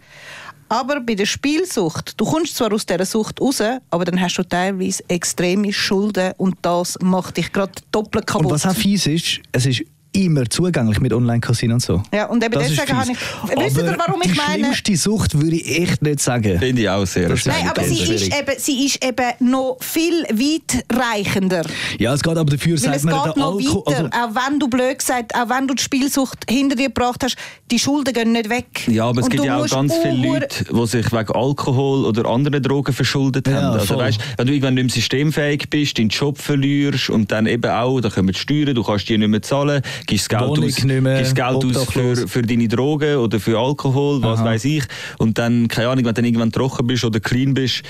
Aber 0.70 1.02
bei 1.02 1.16
der 1.16 1.26
Spielsucht, 1.26 2.14
du 2.18 2.24
kommst 2.24 2.56
zwar 2.56 2.72
aus 2.72 2.86
dieser 2.86 3.04
Sucht 3.04 3.42
raus, 3.42 3.62
aber 3.90 4.06
dann 4.06 4.22
hast 4.22 4.38
du 4.38 4.44
teilweise 4.44 5.04
extreme 5.10 5.74
Schulden 5.74 6.32
und 6.38 6.56
das 6.62 6.98
macht 7.02 7.36
dich 7.36 7.52
gerade 7.52 7.74
doppelt 7.92 8.26
kaputt. 8.26 8.46
Und 8.46 8.52
was 8.54 8.66
auch 8.66 8.74
fies 8.74 9.06
ist, 9.06 9.42
es 9.52 9.66
ist 9.66 9.84
immer 10.18 10.50
zugänglich 10.50 11.00
mit 11.00 11.14
Online-Casino 11.14 11.76
und 11.76 11.82
so. 11.82 12.02
Ja, 12.14 12.26
und 12.26 12.44
eben 12.44 12.54
Das 12.54 12.70
deswegen 12.70 12.98
habe 12.98 13.12
ich... 13.12 13.18
Wisst 13.58 13.78
ihr, 13.78 13.88
Aber 13.90 14.04
warum 14.08 14.22
ich 14.24 14.32
die 14.32 14.38
meine... 14.38 14.74
schlimmste 14.74 14.96
Sucht 14.98 15.40
würde 15.40 15.56
ich 15.56 15.80
echt 15.80 16.02
nicht 16.02 16.20
sagen. 16.20 16.60
Finde 16.60 16.82
ich 16.82 16.90
auch 16.90 17.06
sehr. 17.06 17.30
Das 17.30 17.46
Nein, 17.46 17.70
aber 17.70 17.84
sie 17.84 18.14
ist, 18.14 18.28
eben, 18.28 18.54
sie 18.58 18.86
ist 18.86 19.04
eben 19.04 19.52
noch 19.52 19.78
viel 19.80 20.24
weitreichender. 20.24 21.66
Ja, 22.00 22.14
es 22.14 22.22
geht 22.22 22.38
aber 22.38 22.50
dafür, 22.50 22.78
sagt 22.78 22.96
es 22.96 23.04
man, 23.04 23.14
geht 23.16 23.36
der 23.36 23.44
noch 23.44 23.56
weiter. 23.56 23.84
Also, 23.86 24.06
auch 24.08 24.50
wenn 24.50 24.60
du 24.60 24.68
blöd 24.68 25.00
gesagt, 25.00 25.36
auch 25.36 25.50
wenn 25.50 25.68
du 25.68 25.74
die 25.74 25.84
Spielsucht 25.84 26.40
hinter 26.50 26.76
dir 26.76 26.88
gebracht 26.88 27.24
hast, 27.24 27.36
die 27.72 27.80
Schulden 27.80 28.14
gehen 28.14 28.32
nicht 28.32 28.50
weg. 28.50 28.88
Ja, 28.88 29.06
aber 29.06 29.20
es 29.20 29.26
Und 29.26 29.32
gibt 29.32 29.46
ja 29.46 29.58
auch 29.58 29.70
ganz 29.70 29.94
viele 30.02 30.28
Leute, 30.28 30.66
die 30.66 30.88
sich 30.88 31.12
wegen 31.12 31.32
Alkohol 31.32 32.06
oder 32.06 32.26
anderen 32.26 32.62
Drogen 32.64 32.94
verschuldet 32.94 33.48
Ja, 33.48 33.62
haben. 33.62 33.80
Also 33.80 33.98
weißt, 33.98 34.20
wenn 34.38 34.48
du 34.48 34.54
irgendwann 34.54 34.74
nicht 34.76 34.86
mehr 34.86 34.94
systemfähig 34.94 35.70
bist, 35.70 35.98
deinen 35.98 36.10
Job 36.10 36.38
verlierst 36.38 37.10
und 37.10 37.32
dann 37.32 37.46
eben 37.46 37.70
auch, 37.70 38.00
da 38.00 38.10
kommen 38.10 38.32
die 38.34 38.40
Steuern, 38.40 38.74
du 38.74 38.84
kannst 38.84 39.10
die 39.10 39.18
nicht 39.18 39.28
mehr 39.28 39.42
zahlen, 39.42 39.82
gibst 40.08 40.30
Geld 40.30 40.42
Wohnung 40.42 40.66
aus, 40.66 40.84
nicht 40.84 41.02
mehr, 41.02 41.18
gibst 41.20 41.36
Geld 41.36 41.64
aus 41.64 41.84
für, 41.92 42.28
für 42.28 42.42
deine 42.42 42.68
Drogen 42.68 43.18
oder 43.18 43.40
für 43.40 43.60
Alkohol, 43.60 44.22
was 44.24 44.44
weiß 44.44 44.66
ich. 44.66 44.84
Und 45.20 45.38
dann, 45.38 45.68
keine 45.68 45.90
Ahnung, 45.90 46.06
wenn 46.06 46.14
du 46.16 46.22
dann 46.22 46.26
irgendwann 46.26 46.52
trocken 46.52 46.88
bist 46.88 47.04
oder 47.04 47.20
clean 47.20 47.54
bist, 47.54 47.84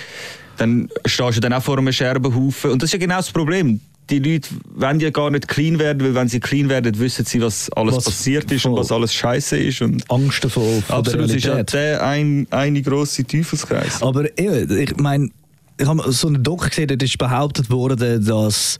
dann 0.58 0.90
stehst 1.06 1.38
du 1.38 1.42
dann 1.42 1.54
auch 1.54 1.64
vor 1.64 1.78
einem 1.78 1.94
Scherbenhaufen. 1.94 2.72
Und 2.72 2.82
das 2.82 2.90
ist 2.90 2.94
ja 2.94 3.00
genau 3.00 3.18
das 3.18 3.32
Problem. 3.32 3.80
Die 4.10 4.20
Leute 4.20 4.50
wollen 4.76 5.00
ja 5.02 5.10
gar 5.10 5.30
nicht 5.30 5.48
clean 5.48 5.80
werden, 5.80 6.02
weil 6.02 6.16
wenn 6.16 6.30
sie 6.30 6.40
clean 6.40 6.70
werden, 6.70 6.98
wissen 6.98 7.26
sie, 7.26 7.42
was 7.42 7.70
alles 7.74 7.98
Was 7.98 8.06
passiert 8.06 8.50
ist 8.52 8.66
und 8.66 8.78
was 8.78 8.92
alles 8.92 9.14
scheiße 9.14 9.58
ist. 9.58 9.82
Und 9.82 10.10
Angst 10.10 10.44
davor 10.44 10.82
Absolut, 10.88 11.30
ist 11.30 11.46
ja 11.46 11.62
der 11.62 12.06
ein, 12.06 12.48
eine 12.50 12.82
grosse 12.82 13.26
Teufelskreis. 13.26 14.02
Aber 14.02 14.26
ich 14.40 14.96
meine, 14.98 15.30
ich 15.78 15.86
habe 15.86 16.12
so 16.12 16.28
einen 16.28 16.42
Doc 16.42 16.70
gesehen, 16.70 16.88
dort 16.88 17.04
ist 17.04 17.18
behauptet 17.18 17.70
worden, 17.70 18.26
dass, 18.26 18.80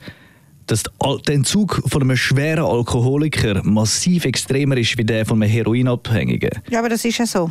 dass 0.68 0.82
der 0.84 0.92
der 1.26 1.34
Entzug 1.34 1.82
von 1.86 2.02
einem 2.02 2.16
schweren 2.16 2.64
Alkoholiker 2.64 3.62
massiv 3.64 4.24
extremer 4.24 4.76
ist 4.76 4.96
wie 4.96 5.04
der 5.04 5.26
von 5.26 5.42
einem 5.42 5.50
Heroinabhängigen. 5.50 6.50
Ja, 6.70 6.78
aber 6.78 6.88
das 6.88 7.04
ist 7.04 7.18
ja 7.18 7.26
so. 7.26 7.50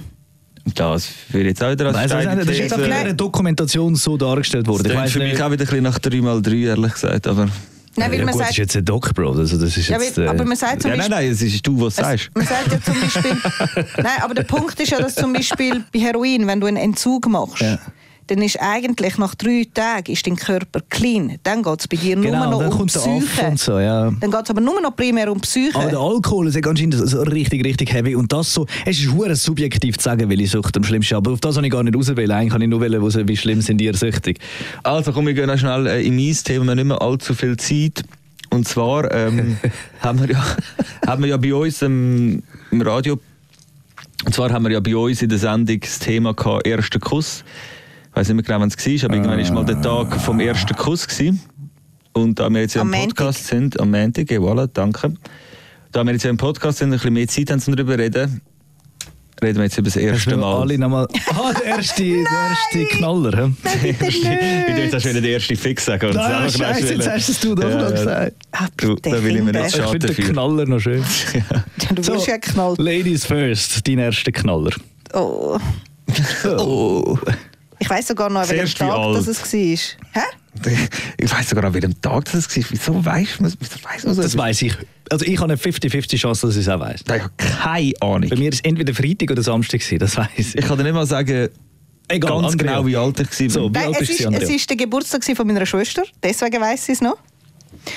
Das 0.76 1.10
wird 1.30 1.46
jetzt 1.46 1.64
auch 1.64 1.72
wieder 1.72 1.94
als 1.96 2.12
meine? 2.14 2.36
das 2.38 2.50
ist 2.50 2.60
jetzt 2.60 2.74
auch 2.74 2.80
in 2.80 2.92
einer 2.92 3.14
Dokumentation 3.14 3.96
so 3.96 4.18
dargestellt 4.18 4.68
worden. 4.68 4.84
Das 4.84 4.92
Ich 4.94 4.98
weiss 5.00 5.12
für 5.14 5.20
mich 5.20 5.32
nicht- 5.34 5.42
auch 5.42 5.52
wieder 5.52 5.64
ein 5.64 5.68
bisschen 5.68 5.84
nach 5.84 6.00
3x3, 6.00 6.66
ehrlich 6.68 6.94
gesagt. 6.94 7.28
Aber, 7.28 7.48
Nein, 8.00 8.12
weil 8.12 8.20
ja, 8.20 8.26
man 8.26 8.34
gut, 8.34 8.42
das 8.42 8.48
sagt, 8.48 8.52
ist 8.52 8.58
jetzt 8.58 8.76
ein 8.78 8.86
Doc, 8.86 9.14
Bro. 9.14 9.32
Also 9.32 9.58
das 9.58 9.76
ist 9.78 9.88
ja, 9.88 9.98
jetzt, 10.00 10.18
weil, 10.18 10.26
äh, 10.26 10.30
aber 10.30 10.44
man 10.46 10.58
sagt 10.58 10.82
zum 10.82 10.92
ja, 10.92 10.98
nein, 10.98 11.10
Beispiel... 11.10 11.26
nein, 11.28 11.34
es 11.34 11.42
ist 11.42 11.66
du, 11.66 11.82
was 11.82 11.96
du 11.96 12.02
Es, 12.02 12.08
sagst. 12.08 12.30
man 12.36 12.46
sagt 12.46 12.72
ja 12.72 12.82
zum 12.82 13.00
Beispiel, 13.02 13.38
nein, 14.04 14.22
aber 14.22 14.34
der 14.36 14.44
Punkt 14.44 14.80
ist 14.80 14.92
ja, 14.92 15.00
dass 15.00 15.16
zum 15.16 15.32
Beispiel 15.34 15.84
bei 15.94 16.00
Heroin, 16.00 16.46
wenn 16.48 16.60
du 16.60 16.68
einen 16.68 16.78
Entzug 16.78 17.28
machst, 17.28 17.62
Ja. 17.62 17.80
Dann 18.28 18.42
ist 18.42 18.58
eigentlich 18.62 19.18
nach 19.18 19.36
drei 19.36 19.66
Tagen 19.74 20.12
ist 20.12 20.28
dein 20.28 20.36
Körper 20.36 20.82
clean. 20.90 21.38
Dann 21.44 21.64
geht 21.64 21.80
es 21.80 21.88
bei 21.88 21.98
dir 21.98 22.16
nur 22.16 22.26
Genau, 22.26 22.50
noch 22.52 22.60
dann 22.60 22.72
um 22.72 22.78
kommt 22.78 22.92
Psyche. 22.92 23.48
und 23.48 23.60
so, 23.60 23.80
ja. 23.80 24.12
Dann 24.12 24.32
geht 24.32 24.44
es 24.44 24.50
aber 24.50 24.62
nur 24.62 24.82
noch 24.82 24.96
primär 24.96 25.32
um 25.32 25.40
Psyche. 25.40 25.76
Aber 25.76 25.90
der 25.90 26.00
Alkohol 26.00 26.48
ist 26.48 26.56
ja 26.56 26.62
anscheinend 26.70 26.96
so 26.96 27.22
richtig, 27.22 27.64
richtig 27.66 27.94
heavy. 27.94 28.16
Und 28.16 28.32
das 28.34 28.54
so, 28.54 28.66
es 28.86 29.00
ist 29.00 29.12
hure 29.14 29.36
subjektiv 29.36 29.98
zu 29.98 30.04
sagen, 30.04 30.30
welche 30.30 30.48
Sucht 30.48 30.76
am 30.78 30.84
schlimmsten 30.84 31.14
ist. 31.14 31.18
Aber 31.18 31.32
auf 31.32 31.40
das 31.40 31.56
habe 31.56 31.66
ich 31.66 31.72
gar 31.72 31.84
nicht 31.84 31.96
auswählen. 31.96 32.32
Eigentlich 32.32 32.52
kann 32.52 32.62
ich 32.62 32.68
nur 32.70 32.82
wählen, 32.82 33.02
wissen, 33.02 33.28
wie 33.28 33.38
schlimm 33.38 33.62
sind 33.62 33.82
ihr 33.82 33.94
süchtig. 33.94 34.40
Also 34.84 35.12
komm, 35.14 35.26
wir 35.26 35.34
gehen 35.34 35.48
noch 35.48 35.58
schnell 35.58 35.88
äh, 35.88 36.06
in 36.06 36.16
mein 36.16 36.34
Thema, 36.44 36.66
wir 36.66 36.72
haben 36.72 36.78
nicht 36.78 36.88
mehr 36.88 37.02
allzu 37.02 37.34
viel 37.34 37.58
Zeit. 37.58 38.04
Und 38.50 38.68
zwar 38.68 39.12
ähm, 39.14 39.58
haben, 40.02 40.20
wir 40.20 40.32
ja, 40.32 40.44
haben 41.06 41.24
wir 41.24 41.30
ja 41.30 41.38
bei 41.38 41.54
uns 41.54 41.82
ähm, 41.82 42.44
im 42.72 42.82
Radio, 42.82 43.20
und 44.26 44.34
zwar 44.34 44.52
haben 44.52 44.64
wir 44.64 44.72
ja 44.72 44.80
bei 44.80 44.96
uns 44.96 45.22
in 45.22 45.30
der 45.30 45.38
Sendung 45.38 45.80
das 45.80 46.00
Thema 46.00 46.34
gehabt, 46.34 46.66
erster 46.68 47.00
Kuss. 47.00 47.44
Ich 48.18 48.22
weiß 48.22 48.30
nicht 48.30 48.36
mehr 48.38 48.44
genau, 48.46 48.60
wann 48.62 48.70
es 48.70 49.04
war, 49.04 49.10
aber 49.10 49.16
irgendwann 49.16 49.46
war 49.46 49.54
mal 49.54 49.66
der 49.66 49.80
Tag 49.80 50.20
vom 50.22 50.40
ersten 50.40 50.76
Kuss. 50.76 51.08
Gewesen. 51.08 51.40
Und 52.14 52.40
da 52.40 52.50
wir 52.50 52.62
jetzt 52.62 52.74
ja 52.74 52.82
im. 52.82 52.90
Podcast 52.90 53.46
sind, 53.46 53.80
am 53.80 53.92
Montag, 53.92 54.32
ja, 54.32 54.40
voilà, 54.40 54.66
danke. 54.74 55.14
Da 55.92 56.04
wir 56.04 56.14
jetzt 56.14 56.24
ja 56.24 56.32
im 56.32 56.38
Podcast 56.38 56.80
sind, 56.80 56.88
ein 56.88 56.94
bisschen 56.94 57.14
mehr 57.14 57.28
Zeit 57.28 57.52
haben, 57.52 57.62
um 57.68 57.76
darüber 57.76 57.94
zu 57.94 58.00
reden, 58.00 58.42
reden 59.40 59.58
wir 59.58 59.64
jetzt 59.66 59.78
über 59.78 59.86
das 59.86 59.98
erste 59.98 60.32
wir 60.32 60.38
Mal. 60.38 60.62
alle 60.62 60.80
nochmal. 60.80 61.08
Ah, 61.30 61.54
der 61.54 61.66
erste, 61.78 62.02
der 62.06 62.16
erste 62.18 62.86
Knaller. 62.98 63.38
hä? 63.38 63.52
Nein, 63.64 63.96
bitte 64.00 64.08
Ich 64.08 64.24
will 64.24 64.78
jetzt 64.80 64.94
nicht. 64.96 65.06
wieder 65.06 65.22
den 65.22 65.34
ersten 65.34 65.56
Fix 65.56 65.86
sagen. 65.86 66.08
und 66.08 66.16
Nein, 66.16 66.50
Scheiße, 66.50 66.94
jetzt 66.96 67.08
hast 67.08 67.30
es 67.30 67.40
du 67.40 67.54
doch 67.54 67.70
noch 67.70 67.92
gesagt. 67.92 68.34
Ah, 68.52 68.66
Du, 68.78 68.96
da 68.96 69.24
will 69.24 69.36
ich 69.36 69.44
mir 69.44 69.52
nicht 69.52 69.68
Ich 69.68 69.76
schade 69.76 69.92
finde 69.92 70.08
den. 70.12 70.26
Knaller 70.26 70.66
noch 70.66 70.80
schön. 70.80 71.04
Du 71.94 72.08
wirst 72.08 72.26
ja 72.26 72.38
geknallt. 72.38 72.80
Ladies 72.80 73.28
first, 73.28 73.88
dein 73.88 74.00
erster 74.00 74.32
Knaller. 74.32 74.72
Oh. 75.14 75.60
Oh. 76.58 77.16
Ich 77.80 77.90
weiß 77.90 78.08
sogar 78.08 78.30
noch, 78.30 78.42
an 78.42 78.50
welchem 78.50 78.78
Tag 78.78 78.92
alt. 78.92 79.18
das 79.18 79.28
es 79.28 79.54
war. 79.54 80.24
Hä? 80.24 80.72
Ich 81.18 81.32
weiß 81.32 81.50
sogar, 81.50 81.66
an 81.66 81.74
welchem 81.74 82.02
Tag 82.02 82.26
das 82.32 82.56
war. 82.56 82.64
Wieso 82.70 83.06
weißt 83.06 83.40
du 83.40 83.44
wieso 83.44 83.84
weiss 83.84 84.04
man 84.06 84.16
Das 84.16 84.38
weiß 84.38 84.62
ich. 84.64 84.76
Also 85.10 85.26
ich 85.26 85.40
habe 85.40 85.54
eine 85.54 85.62
50-50 85.62 86.18
Chance, 86.18 86.48
dass 86.48 86.56
ich 86.56 86.64
es 86.64 86.70
auch 86.70 86.80
weiß. 86.80 87.02
Ich 87.06 87.12
habe 87.12 87.32
keine 87.38 87.94
Ahnung. 88.02 88.30
Bei 88.30 88.36
mir 88.36 88.46
war 88.46 88.54
es 88.54 88.62
entweder 88.62 88.94
Freitag 88.94 89.32
oder 89.32 89.44
Samstag, 89.44 89.82
das 90.00 90.18
weiß 90.18 90.28
ich. 90.38 90.56
Ich 90.56 90.66
kann 90.66 90.78
dir 90.78 90.84
nicht 90.84 90.94
mal 90.94 91.06
sagen, 91.06 91.50
Egal, 92.10 92.32
ganz 92.32 92.54
Andrea. 92.54 92.76
genau, 92.76 92.88
wie 92.88 92.96
alt 92.96 93.20
ich 93.20 93.40
war. 93.40 93.50
So, 93.50 93.70
Wie 93.70 93.74
Nein, 93.74 93.88
alt 93.88 94.02
es 94.02 94.10
ist, 94.10 94.22
es 94.22 94.50
ist 94.50 94.70
der 94.70 94.78
Geburtstag 94.78 95.24
von 95.24 95.48
meiner 95.48 95.66
Schwester, 95.66 96.04
deswegen 96.24 96.62
weiß 96.62 96.90
ich 96.90 96.96
es 96.96 97.02
noch. 97.02 97.18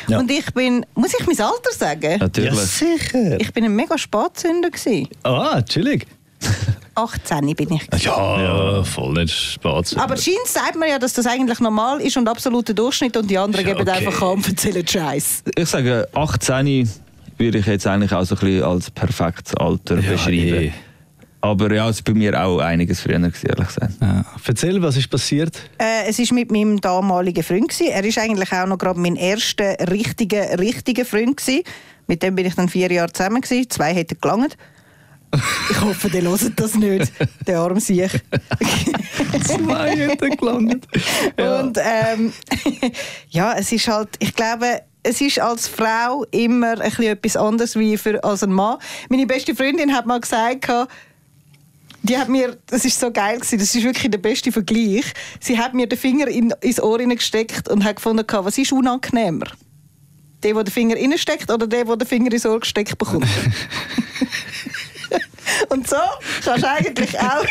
Ja. 0.08 0.18
Und 0.18 0.30
ich 0.30 0.46
bin, 0.52 0.84
muss 0.94 1.12
ich 1.18 1.26
mein 1.26 1.40
Alter 1.40 1.72
sagen? 1.76 2.18
Natürlich. 2.18 2.52
Ja, 2.52 2.64
sicher. 2.64 3.40
Ich 3.40 3.52
bin 3.52 3.64
ein 3.64 3.74
mega 3.74 3.96
Spatzünder 3.96 4.70
gewesen. 4.70 5.08
Ah, 5.22 5.62
chillig. 5.62 6.06
18 6.94 7.54
bin 7.54 7.72
ich. 7.74 8.02
Ja, 8.04 8.82
voll 8.84 9.12
nicht 9.14 9.32
Spaß. 9.34 9.96
Aber 9.96 10.16
scheint 10.16 10.36
sagt 10.46 10.76
man 10.76 10.88
ja, 10.88 10.98
dass 10.98 11.12
das 11.12 11.26
eigentlich 11.26 11.60
normal 11.60 12.00
ist 12.00 12.16
und 12.16 12.28
absoluter 12.28 12.74
Durchschnitt 12.74 13.16
und 13.16 13.30
die 13.30 13.38
anderen 13.38 13.64
Ja, 13.66 13.72
geben 13.74 13.88
okay. 13.88 13.98
einfach 14.06 14.22
an 14.22 14.28
und 14.34 14.48
erzählen 14.48 14.86
Scheiß. 14.86 15.44
Ich 15.56 15.68
sage, 15.68 16.08
18 16.14 16.90
würde 17.38 17.58
ich 17.58 17.66
jetzt 17.66 17.86
eigentlich 17.86 18.12
auch 18.12 18.24
so 18.24 18.34
ein 18.34 18.40
bisschen 18.40 18.64
als 18.64 18.90
perfektes 18.90 19.54
Alter 19.56 19.98
Ja, 20.00 20.12
beschreiben. 20.12 20.36
eh. 20.64 20.72
Aber 21.42 21.72
ja, 21.72 21.88
es 21.88 21.98
war 22.04 22.12
bei 22.12 22.18
mir 22.18 22.44
auch 22.44 22.58
einiges 22.58 23.00
früher, 23.00 23.18
gewesen, 23.18 23.46
ehrlich 23.48 23.68
gesagt. 23.68 23.94
Ja. 24.02 24.24
Erzähl, 24.46 24.82
was 24.82 24.98
ist 24.98 25.08
passiert? 25.08 25.56
Äh, 25.78 26.06
es 26.08 26.18
ist 26.18 26.32
mit 26.32 26.50
meinem 26.50 26.78
damaligen 26.82 27.42
Freund 27.42 27.68
gewesen. 27.70 27.86
Er 27.92 28.04
ist 28.04 28.18
eigentlich 28.18 28.52
auch 28.52 28.66
noch 28.66 28.76
gerade 28.76 29.00
mein 29.00 29.16
erster 29.16 29.74
richtiger 29.90 30.58
richtiger 30.58 31.06
Freund 31.06 31.38
gewesen. 31.38 31.62
Mit 32.08 32.22
dem 32.22 32.34
bin 32.34 32.44
ich 32.44 32.54
dann 32.56 32.68
vier 32.68 32.92
Jahre 32.92 33.10
zusammen 33.10 33.40
gewesen. 33.40 33.70
Zwei 33.70 33.94
hätten 33.94 34.18
gelangt. 34.20 34.58
Ich 35.70 35.80
hoffe, 35.80 36.10
der 36.10 36.22
hört 36.22 36.52
das 36.56 36.74
nicht, 36.74 37.12
der 37.46 37.60
arme 37.60 37.80
Sieg. 37.80 38.10
Zwei 39.46 39.96
hätten 39.96 40.36
gelangt. 40.36 40.88
Ja. 41.38 41.60
Und 41.60 41.78
ähm, 41.80 42.32
ja, 43.28 43.54
es 43.56 43.70
ist 43.70 43.86
halt, 43.86 44.08
ich 44.18 44.34
glaube, 44.34 44.82
es 45.02 45.20
ist 45.20 45.38
als 45.38 45.68
Frau 45.68 46.24
immer 46.30 46.72
ein 46.72 46.90
bisschen 46.90 47.04
etwas 47.04 47.36
anderes 47.36 47.76
wie 47.76 47.96
für, 47.96 48.22
als 48.24 48.42
ein 48.42 48.52
Mann. 48.52 48.78
Meine 49.08 49.26
beste 49.26 49.54
Freundin 49.54 49.92
hat 49.94 50.06
mal 50.06 50.20
gesagt, 50.20 50.68
die 52.02 52.18
hat 52.18 52.28
mir, 52.28 52.56
das 52.66 52.84
ist 52.84 52.98
so 52.98 53.10
geil 53.10 53.36
gewesen, 53.36 53.58
das 53.58 53.74
ist 53.74 53.84
wirklich 53.84 54.10
der 54.10 54.18
beste 54.18 54.52
Vergleich. 54.52 55.12
Sie 55.38 55.58
hat 55.58 55.74
mir 55.74 55.86
den 55.86 55.98
Finger 55.98 56.28
in, 56.28 56.52
ins 56.60 56.80
Ohr 56.80 56.98
gesteckt 56.98 57.68
und 57.68 57.84
hat 57.84 57.96
gefunden, 57.96 58.24
was 58.28 58.58
ist 58.58 58.72
unangenehmer? 58.72 59.46
Der, 60.42 60.54
der 60.54 60.64
den 60.64 60.72
Finger 60.72 60.96
reinsteckt 60.96 61.50
oder 61.50 61.66
der, 61.66 61.84
der 61.84 61.96
den 61.96 62.08
Finger 62.08 62.32
ins 62.32 62.46
Ohr 62.46 62.60
gesteckt 62.60 62.96
bekommt? 62.96 63.26
und 65.68 65.88
so 65.88 65.96
kannst 66.44 66.64
du 66.64 66.68
eigentlich 66.68 67.18
auch 67.18 67.44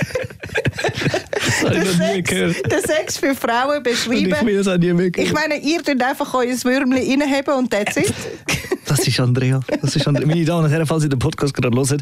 den 1.70 1.86
Sex, 1.86 2.30
den 2.32 2.82
Sex 2.86 3.18
für 3.18 3.36
Frauen 3.36 3.78
Und 3.78 3.88
ich 3.88 4.06
beschreiben. 4.06 4.48
will 4.48 4.60
es 4.60 4.68
auch 4.68 4.78
nie 4.78 4.94
mehr 4.94 5.12
gehört. 5.12 5.28
Ich 5.28 5.34
meine, 5.34 5.58
ihr 5.58 5.82
könnt 5.82 6.04
einfach 6.04 6.34
euer 6.34 6.48
Würmchen 6.64 6.94
reinheben 6.94 7.54
und 7.56 7.72
that's 7.72 7.98
it. 7.98 8.14
Das 8.90 9.08
ist 9.08 9.20
Andrea. 9.20 9.60
Das 9.82 9.96
ist 9.96 10.08
Andrea. 10.08 10.28
Meine 10.28 10.44
Damen 10.44 10.66
und 10.66 10.72
Herren, 10.72 10.88
falls 10.88 11.04
ihr 11.04 11.10
den 11.10 11.20
Podcast 11.20 11.54
gerade 11.54 11.78
hört, 11.78 12.02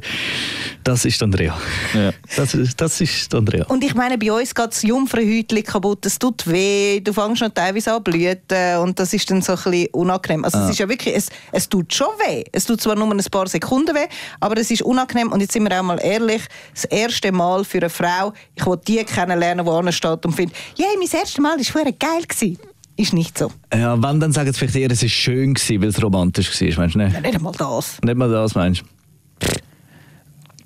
das 0.86 1.04
ist 1.04 1.22
Andrea. 1.22 1.58
Ja. 1.94 2.14
Das 2.34 2.54
ist, 2.54 2.80
das 2.80 3.02
ist 3.02 3.36
Andrea. 3.36 3.66
Und 3.66 3.84
ich 3.84 3.94
meine, 3.94 4.18
bei 4.18 4.32
uns 4.32 4.56
geht 4.56 4.68
das 4.68 4.84
Jungfrauhäutchen 4.84 5.64
kaputt, 5.64 6.06
es 6.06 6.18
tut 6.18 6.48
weh, 6.48 7.02
du 7.02 7.12
fängst 7.12 7.42
noch 7.42 7.50
teilweise 7.50 7.92
an 7.92 7.98
zu 8.06 8.12
blüten 8.12 8.78
und 8.78 8.98
das 8.98 9.12
ist 9.12 9.30
dann 9.30 9.42
so 9.42 9.52
ein 9.52 9.58
bisschen 9.58 9.88
unangenehm. 9.92 10.46
Also 10.46 10.60
es 10.60 10.70
ist 10.70 10.80
ja 10.80 10.88
wirklich, 10.88 11.14
es, 11.14 11.30
es 11.52 11.68
tut 11.68 11.94
schon 11.94 12.08
weh. 12.26 12.46
Es 12.54 12.64
tut 12.64 12.80
zwar 12.80 12.96
nur 12.96 13.12
ein 13.12 13.22
paar 13.30 13.48
Sekunden 13.48 13.94
weh, 13.94 14.08
aber 14.40 14.58
es 14.58 14.72
ist 14.72 14.82
unangenehm 14.82 15.34
und 15.34 15.42
jetzt 15.42 15.52
sind 15.52 15.70
wir 15.70 15.78
auch 15.78 15.84
mal 15.84 16.00
ehrlich, 16.02 16.44
das 16.74 16.86
erste 16.86 17.34
Mal 17.34 17.66
für 17.66 17.80
eine 17.80 17.90
Frau, 17.90 18.32
ich 18.56 18.66
will 18.66 18.80
die 18.88 19.04
kennenlernen, 19.04 19.66
die 19.66 19.70
vorne 19.70 19.92
steht 19.92 20.26
und 20.26 20.32
findet, 20.32 20.56
yeah, 20.80 20.88
mein 20.98 21.10
erstes 21.12 21.38
Mal 21.38 21.58
war 21.58 21.66
vorher 21.66 21.92
geil. 21.92 22.24
Gewesen. 22.26 22.58
Ist 22.98 23.14
nicht 23.14 23.38
so. 23.38 23.52
Ja, 23.72 24.02
wenn, 24.02 24.20
dann 24.20 24.32
sagen 24.34 24.52
sie 24.52 24.58
vielleicht 24.58 24.76
eher, 24.76 24.90
es 24.90 25.04
war 25.04 25.10
schön, 25.10 25.54
gewesen, 25.54 25.82
weil 25.82 25.90
es 25.90 26.02
romantisch 26.02 26.50
war, 26.50 26.78
meinst 26.80 26.96
du 26.96 27.00
nicht? 27.00 27.14
Ja, 27.14 27.22
nicht 27.22 27.36
einmal 27.36 27.54
das. 27.54 28.02
Nicht 28.04 28.18
mal 28.18 28.30
das, 28.30 28.56
meinst 28.56 28.82
du? 28.82 29.48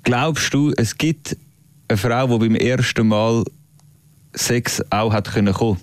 Glaubst 0.02 0.52
du, 0.52 0.72
es 0.76 0.96
gibt 0.96 1.36
eine 1.88 1.98
Frau, 1.98 2.26
die 2.26 2.38
beim 2.38 2.54
ersten 2.54 3.06
Mal 3.06 3.44
Sex 4.34 4.82
auch 4.90 5.12
hat 5.12 5.30
können 5.30 5.52
kommen? 5.52 5.78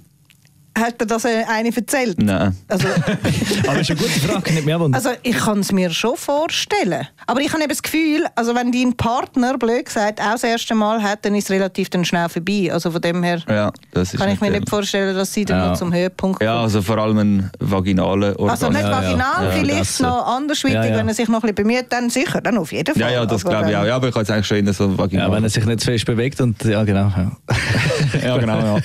Hat 0.77 1.01
dir 1.01 1.05
das 1.08 1.25
äh, 1.25 1.43
eine 1.49 1.75
erzählt? 1.75 2.21
Nein. 2.21 2.55
Also, 2.67 2.88
Aber 3.67 3.77
das 3.77 3.82
ist 3.82 3.91
eine 3.91 3.99
gute 3.99 4.19
Frage, 4.19 4.53
nicht 4.53 4.65
mehr 4.65 4.79
wundern. 4.79 4.95
Also 4.95 5.10
ich 5.23 5.36
kann 5.38 5.60
es 5.60 5.71
mir 5.71 5.89
schon 5.89 6.15
vorstellen. 6.15 7.08
Aber 7.27 7.41
ich 7.41 7.49
habe 7.51 7.62
eben 7.62 7.69
das 7.69 7.82
Gefühl, 7.82 8.25
also 8.36 8.55
wenn 8.55 8.71
dein 8.71 8.95
Partner, 8.95 9.58
blöd 9.58 9.86
gesagt, 9.86 10.21
auch 10.21 10.32
das 10.34 10.43
erste 10.43 10.75
Mal 10.75 11.01
hat, 11.03 11.25
dann 11.25 11.36
ist 11.36 11.45
es 11.45 11.51
relativ 11.51 11.89
dann 11.89 12.05
schnell 12.05 12.29
vorbei. 12.29 12.69
Also 12.71 12.91
von 12.91 13.01
dem 13.01 13.23
her 13.23 13.41
Ja, 13.49 13.71
das 13.91 14.13
ist 14.13 14.19
kann 14.19 14.29
ich 14.29 14.39
mir 14.41 14.51
nicht 14.51 14.69
vorstellen, 14.69 15.15
dass 15.15 15.34
sie 15.34 15.45
dann 15.45 15.58
Ja. 15.60 15.69
noch 15.69 15.77
zum 15.77 15.93
Höhepunkt 15.93 16.41
Ja, 16.41 16.51
kommt. 16.53 16.63
also 16.63 16.82
vor 16.82 16.97
allem 16.97 17.17
ein 17.17 17.51
vaginalen 17.60 18.36
Organ. 18.36 18.49
Also 18.49 18.69
nicht 18.69 18.82
Ja, 18.82 18.89
ja. 18.89 18.97
vaginal, 18.97 19.45
Ja, 19.45 19.51
vielleicht 19.51 19.79
das, 19.82 19.99
noch 19.99 20.27
andersweitig, 20.36 20.75
ja, 20.75 20.86
ja. 20.86 20.97
wenn 20.97 21.08
er 21.08 21.13
sich 21.13 21.27
noch 21.27 21.43
ein 21.43 21.53
bisschen 21.53 21.55
bemüht, 21.67 21.86
dann 21.89 22.10
sicher, 22.10 22.41
dann 22.41 22.58
auf 22.58 22.71
jeden 22.71 22.93
Fall. 22.93 23.01
ja, 23.01 23.10
ja, 23.19 23.25
das 23.25 23.43
Aber 23.45 23.55
glaube 23.55 23.71
ich 23.71 23.77
auch. 23.77 23.86
Ja, 23.86 23.95
aber 23.95 24.08
ich 24.08 24.13
habe 24.13 24.21
jetzt 24.21 24.32
eigentlich 24.32 24.47
schon 24.47 24.58
in 24.58 24.71
so 24.73 24.97
vaginal. 24.97 25.27
ja, 25.29 25.34
wenn 25.36 25.43
er 25.43 25.49
sich 25.49 25.65
nicht 25.65 25.79
zu 25.82 25.88
fest 25.91 26.05
bewegt 26.05 26.39
und 26.41 26.63
ja, 26.63 26.84
genau. 26.84 27.12
Ja. 27.15 27.32
ja, 28.23 28.38
genau, 28.38 28.58
ja. 28.60 28.77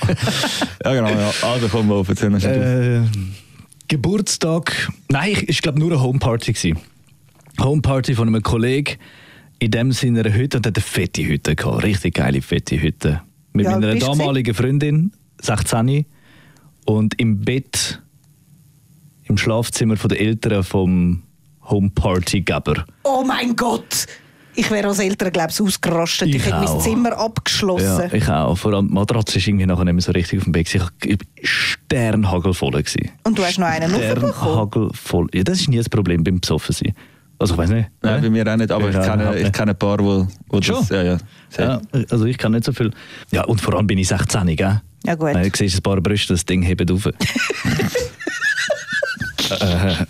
ja, 0.85 0.93
genau, 0.93 1.09
ja. 1.09 1.31
Also 1.53 1.67
komm 1.75 1.91
auf, 1.91 2.07
schnell. 2.07 3.03
Äh, 3.03 3.09
Geburtstag. 3.87 4.91
Nein, 5.09 5.31
ich, 5.31 5.49
ich 5.49 5.61
glaube 5.61 5.79
nur 5.79 5.91
eine 5.91 6.01
Homeparty 6.01 6.53
gsi. 6.53 6.75
Homeparty 7.61 8.15
von 8.15 8.27
einem 8.29 8.41
Kollegen 8.41 8.95
in 9.59 9.71
dem 9.71 9.91
Sinne 9.91 10.21
einer 10.21 10.33
Hütte 10.33 10.57
und 10.57 10.67
hat 10.67 10.77
eine 10.77 10.83
fette 10.83 11.25
Hütte 11.25 11.55
gehabt, 11.55 11.83
richtig 11.83 12.15
geile 12.15 12.41
fette 12.41 12.81
Hütte 12.81 13.21
mit 13.53 13.67
alt 13.67 13.81
meiner 13.81 13.95
damaligen 13.95 14.53
Freundin 14.53 15.11
16 15.41 16.05
und 16.85 17.19
im 17.19 17.41
Bett 17.41 18.01
im 19.23 19.37
Schlafzimmer 19.37 19.97
von 19.97 20.09
der 20.09 20.19
Eltern 20.19 20.63
vom 20.63 21.23
Homeparty-Geber. 21.69 22.85
Oh 23.03 23.23
mein 23.25 23.55
Gott! 23.55 24.07
Ich 24.57 24.71
wäre 24.71 24.87
als 24.87 24.99
Eltern, 24.99 25.31
glaube 25.31 25.51
ich, 25.51 25.61
ausgerastet. 25.61 26.29
Ich, 26.29 26.35
Ich 26.35 26.45
hätte 26.45 26.63
mein. 26.65 26.79
Zimmer 26.79 27.17
abgeschlossen. 27.17 28.09
Ja, 28.09 28.13
ich 28.13 28.27
auch. 28.29 28.57
Vor 28.57 28.73
allem 28.73 28.87
die 28.87 28.93
Matratze 28.93 29.37
ist 29.37 29.47
irgendwie 29.47 29.65
nachher 29.65 29.85
nicht 29.85 29.93
mehr 29.93 30.01
so 30.01 30.11
richtig 30.11 30.39
auf 30.39 30.43
dem 30.45 30.53
Bett. 30.53 30.71
gewesen. 30.71 30.89
Ich 31.03 31.11
war 31.19 31.19
sternhagelvoll. 31.43 32.71
gewesen. 32.71 33.11
Und 33.23 33.37
du 33.37 33.43
hast 33.43 33.57
noch 33.59 33.67
einen? 33.67 33.89
Sternhagelvoll. 33.93 35.27
Ja, 35.33 35.43
das 35.43 35.59
ist 35.61 35.69
nie 35.69 35.77
das 35.77 35.89
Problem 35.89 36.23
beim 36.23 36.39
Besoffensein. 36.39 36.93
Also 37.37 37.53
ich 37.53 37.57
weiß 37.57 37.69
nicht. 37.71 37.89
Nein, 38.01 38.21
bei 38.21 38.29
mir 38.29 38.47
auch 38.51 38.55
nicht, 38.55 38.71
aber 38.71 38.87
ich 38.89 38.95
Ja, 38.95 39.01
kenne, 39.17 39.37
ich 39.39 39.51
kenne 39.51 39.71
ein 39.71 39.77
paar, 39.77 39.99
wo, 39.99 40.25
wo 40.47 40.57
das... 40.59 40.65
Schon? 40.67 40.85
Ja, 40.89 41.03
ja. 41.03 41.17
Ja, 41.57 41.81
also 42.09 42.25
ich 42.25 42.37
kann 42.37 42.53
nicht 42.53 42.63
so 42.63 42.71
viel. 42.71 42.91
Ja, 43.31 43.43
und 43.43 43.59
vor 43.59 43.73
allem 43.75 43.87
bin 43.87 43.97
ich 43.97 44.07
16, 44.07 44.55
gell? 44.55 44.81
Ja, 45.05 45.15
gut. 45.15 45.35
Du 45.35 45.49
siehst 45.53 45.77
ein 45.77 45.83
paar 45.83 45.99
Brüste, 45.99 46.33
das 46.33 46.45
Ding 46.45 46.61
hebt 46.61 46.89
auf. 46.89 47.05
äh, 49.59 50.05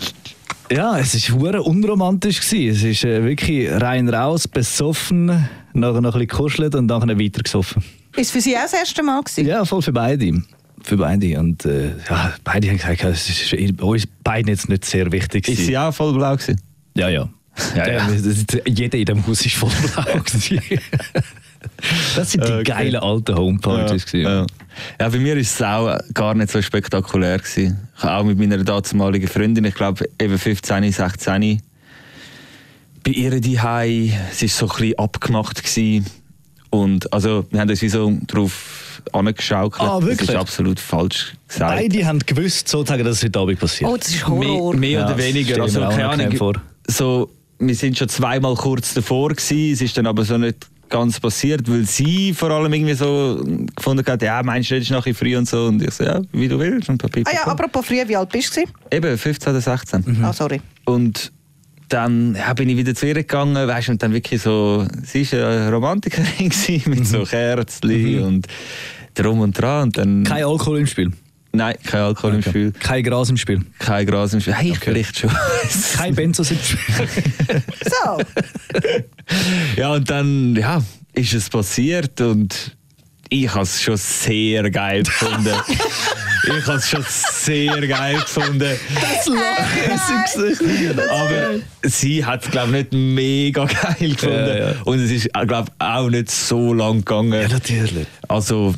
ja, 0.71 0.97
es 0.97 1.32
war 1.32 1.39
hure 1.39 1.63
unromantisch. 1.63 2.41
Gewesen. 2.41 2.75
Es 2.75 2.84
ist 2.84 3.04
äh, 3.04 3.23
wirklich 3.23 3.69
rein 3.69 4.10
raus, 4.10 4.47
besoffen, 4.47 5.28
nachher 5.73 6.01
noch 6.01 6.15
ein 6.15 6.19
bisschen 6.19 6.28
gekuschelt 6.28 6.75
und 6.75 6.88
nachher 6.88 7.19
weiter 7.19 7.43
gesoffen. 7.43 7.84
Ist 8.15 8.32
für 8.32 8.41
sie 8.41 8.56
auch 8.56 8.62
das 8.62 8.73
erste 8.73 9.04
Mal 9.04 9.21
gewesen? 9.21 9.45
Ja, 9.45 9.65
voll 9.65 9.82
für 9.82 9.91
beide. 9.91 10.41
Für 10.82 10.97
beide. 10.97 11.39
Und 11.39 11.65
äh, 11.65 11.91
ja, 12.10 12.34
beide 12.43 12.69
haben 12.69 12.78
gesagt, 12.78 13.04
es 13.04 13.30
ist 13.30 13.82
uns 13.82 14.08
beiden 14.23 14.49
jetzt 14.49 14.69
nicht 14.69 14.86
sehr 14.86 15.12
wichtig. 15.12 15.47
Ist 15.47 15.65
sie 15.65 15.78
auch 15.78 15.93
voll 15.93 16.13
blau 16.13 16.36
gewesen? 16.36 16.62
Ja, 16.95 17.10
ja. 17.10 17.28
Ja, 17.75 17.89
ja. 17.89 18.10
Jeder 18.67 18.97
in 18.97 19.06
dem 19.06 19.28
Haus 19.28 19.45
ist 19.45 19.56
voll 19.56 19.71
blau. 19.93 20.04
das 22.15 22.32
sind 22.32 22.43
die 22.47 22.51
Okay. 22.51 22.63
geilen 22.63 22.95
alten 22.97 23.36
Homepartys. 23.36 24.06
gewesen. 24.06 24.25
Ja. 24.25 24.45
Ja, 24.99 25.10
bei 25.10 25.17
mir 25.19 25.36
war 25.36 25.41
es 25.41 25.62
auch 25.62 25.97
gar 26.13 26.34
nicht 26.36 26.51
so 26.51 26.62
spektakulär. 26.62 27.38
Gewesen. 27.39 27.88
Auch 28.01 28.23
mit 28.23 28.38
meiner 28.38 28.58
damaligen 28.63 29.28
Freundin, 29.28 29.63
ich 29.65 29.75
glaube 29.75 30.10
eben 30.19 30.38
15, 30.38 30.91
16, 30.91 31.62
bei 33.04 33.12
ihr 33.12 33.39
die 33.39 33.60
Hai, 33.60 34.12
es 34.32 34.41
war 34.41 34.49
so 34.49 34.65
ein 34.65 34.80
bisschen 34.80 34.99
abgemacht. 34.99 35.63
Gewesen. 35.63 36.06
Und 36.71 37.13
also, 37.13 37.45
wir 37.51 37.60
haben 37.62 37.69
uns 37.69 37.82
wie 37.82 37.88
so 37.89 38.12
darauf 38.28 39.01
angeschaut. 39.13 39.75
Ah, 39.80 40.01
wirklich? 40.01 40.17
Das 40.17 40.30
ist 40.30 40.36
absolut 40.36 40.80
falsch 40.80 41.36
gesagt. 41.47 41.75
Beide 41.75 42.06
haben 42.06 42.19
gewusst, 42.19 42.67
sozusagen, 42.67 43.06
dass 43.06 43.17
es 43.17 43.23
heute 43.23 43.39
Abend 43.39 43.60
passiert. 43.60 43.89
Oh, 43.89 43.95
das 43.95 44.10
ist 44.10 44.28
Horror. 44.28 44.73
Mehr, 44.73 44.80
mehr 44.80 44.99
Ja, 44.99 45.06
oder 45.06 45.17
weniger. 45.17 45.62
Also, 45.62 45.80
keine 45.82 46.10
Ahnung. 46.10 46.54
So, 46.88 47.30
wir 47.60 47.75
sind 47.75 47.97
schon 47.97 48.10
zweimal 48.10 48.56
kurz 48.56 48.93
davor 48.93 49.30
gewesen. 49.30 49.71
Es 49.71 49.82
ist 49.82 49.97
dann 49.97 50.08
aber 50.08 50.25
so 50.25 50.38
nicht 50.38 50.67
ganz 50.89 51.19
passiert, 51.19 51.69
weil 51.69 51.85
sie 51.85 52.33
vor 52.33 52.51
allem 52.51 52.73
irgendwie 52.73 52.93
so 52.93 53.43
gefunden 53.75 54.05
hat, 54.05 54.21
ja, 54.21 54.41
meinst 54.43 54.71
du, 54.71 54.75
das 54.75 54.83
ist 54.83 54.91
nachher 54.91 55.15
früh 55.15 55.35
und 55.35 55.47
so. 55.47 55.65
Und 55.65 55.81
ich 55.81 55.91
so, 55.91 56.03
ja, 56.03 56.21
wie 56.31 56.47
du 56.47 56.59
willst. 56.59 56.89
Und 56.89 57.03
Ah 57.03 57.31
ja, 57.33 57.43
apropos 57.45 57.85
früher, 57.85 58.07
wie 58.07 58.15
alt 58.15 58.29
bist 58.29 58.55
du? 58.57 58.63
Eben, 58.91 59.17
15 59.17 59.51
oder 59.51 59.61
16. 59.61 60.03
Mhm. 60.05 60.25
Ah, 60.25 60.33
sorry. 60.33 60.61
Und 60.85 61.31
dann 61.89 62.35
ja, 62.35 62.53
bin 62.53 62.69
ich 62.69 62.77
wieder 62.77 62.95
zu 62.95 63.07
ihr 63.07 63.13
gegangen, 63.13 63.67
weißt, 63.67 63.89
und 63.89 64.01
dann 64.01 64.13
wirklich 64.13 64.41
so, 64.41 64.85
sie 65.03 65.31
war 65.31 65.49
eine 65.49 65.71
Romantikerin 65.71 66.25
gewesen, 66.49 66.89
mit 66.89 67.07
so 67.07 67.23
Kerzchen 67.23 68.23
und 68.23 68.47
drum 69.13 69.39
und 69.41 69.59
dran. 69.59 69.83
Und 69.83 69.97
dann, 69.97 70.23
Kein 70.23 70.43
Alkohol 70.43 70.79
im 70.79 70.87
Spiel. 70.87 71.11
Nein, 71.55 71.75
kein 71.83 72.01
Alkohol 72.01 72.35
im 72.35 72.41
Spiel, 72.41 72.71
Kein 72.71 73.03
Gras 73.03 73.29
im 73.29 73.37
Spiel. 73.37 73.61
kein 73.79 74.05
Gras 74.05 74.33
im 74.33 74.41
Spiel. 74.41 74.53
Hey, 74.53 74.73
vielleicht 74.79 75.19
schon. 75.19 75.31
Kein 75.95 76.15
Benzos 76.15 76.51
im 76.51 76.59
Spiel. 76.59 77.07
So, 77.85 78.21
ja, 79.81 79.93
und 79.93 80.09
dann 80.09 80.55
ja, 80.55 80.81
ist 81.13 81.33
es 81.33 81.49
passiert 81.49 82.19
und 82.21 82.75
ich 83.29 83.49
habe 83.51 83.63
es 83.63 83.81
schon 83.81 83.97
sehr 83.97 84.69
geil 84.69 85.03
gefunden. 85.03 85.55
ich 86.43 86.67
habe 86.67 86.77
es 86.77 86.89
schon 86.89 87.03
sehr 87.07 87.87
geil 87.87 88.17
gefunden. 88.19 88.77
Das 88.93 89.25
Lachen 89.25 89.95
ist 89.95 90.37
im 90.37 90.57
Gesicht. 90.57 90.99
Aber 91.09 91.55
sie 91.83 92.23
hat 92.25 92.43
es, 92.45 92.51
glaube 92.51 92.77
ich, 92.77 92.91
nicht 92.91 92.93
mega 92.93 93.65
geil 93.65 94.09
gefunden. 94.13 94.47
Ja, 94.47 94.57
ja. 94.57 94.75
Und 94.83 94.99
es 94.99 95.11
ist, 95.11 95.29
glaube 95.33 95.69
ich, 95.71 95.85
auch 95.85 96.09
nicht 96.09 96.29
so 96.29 96.73
lang 96.73 96.99
gegangen. 96.99 97.41
Ja, 97.41 97.47
natürlich. 97.47 98.07
Also, 98.27 98.75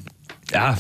ja. 0.52 0.78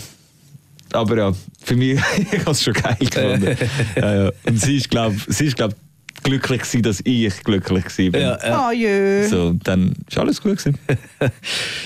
Aber 0.93 1.17
ja, 1.17 1.33
für 1.63 1.75
mich, 1.75 1.99
ich 2.31 2.39
habe 2.39 2.51
es 2.51 2.63
schon 2.63 2.73
geil 2.73 2.97
gefunden. 2.99 3.57
ja, 3.95 4.23
ja. 4.23 4.31
Und 4.45 4.61
sie 4.61 4.77
ist, 4.77 4.89
glaube 4.89 5.15
ich, 5.27 5.55
glaub, 5.55 5.75
glücklich 6.23 6.61
gewesen, 6.61 6.81
dass 6.83 7.01
ich 7.03 7.43
glücklich 7.43 7.85
bin. 7.95 8.13
Ja, 8.13 8.37
ja. 8.43 8.67
ah 8.67 8.71
jö. 8.71 9.27
So, 9.27 9.53
dann 9.63 9.93
ist 10.07 10.17
alles 10.17 10.41
gut 10.41 10.57
gewesen. 10.57 10.77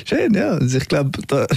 Schön, 0.05 0.33
ja. 0.33 0.51
Also 0.51 0.77
ich 0.77 0.87
glaube, 0.87 1.11
da. 1.27 1.47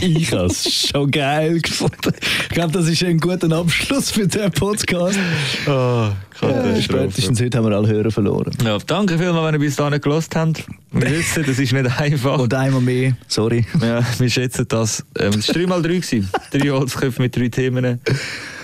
Ich 0.00 0.32
habe 0.32 0.46
es 0.46 0.88
schon 0.88 1.10
geil 1.10 1.60
gefunden. 1.60 2.12
Ich 2.42 2.48
glaube, 2.50 2.72
das 2.72 2.88
ist 2.88 3.02
ein 3.02 3.18
guter 3.18 3.50
Abschluss 3.56 4.10
für 4.10 4.26
den 4.26 4.50
Podcast. 4.52 5.18
Oh, 5.66 6.08
Äh, 6.42 6.82
spätestens 6.82 7.40
heute 7.40 7.58
haben 7.58 7.68
wir 7.70 7.76
alle 7.76 7.88
Hörer 7.88 8.10
verloren. 8.10 8.52
Ja, 8.64 8.78
danke 8.78 9.16
vielmals, 9.18 9.46
wenn 9.46 9.54
ihr 9.54 9.60
bis 9.60 9.76
dahin 9.76 10.00
gelost 10.00 10.34
habt. 10.36 10.64
Wir 10.92 11.10
wissen, 11.10 11.44
das 11.46 11.58
ist 11.58 11.72
nicht 11.72 12.00
einfach. 12.00 12.38
Und 12.38 12.52
einmal 12.54 12.80
mehr, 12.80 13.16
sorry. 13.28 13.64
Ja, 13.80 14.02
wir 14.18 14.30
schätzen 14.30 14.66
das. 14.68 15.04
Ähm, 15.18 15.32
es 15.38 15.48
war 15.48 15.54
3x3. 15.54 15.82
gewesen. 15.82 16.30
Drei 16.52 16.68
Holzköpfe 16.70 17.22
mit 17.22 17.36
drei 17.36 17.48
Themen. 17.48 18.00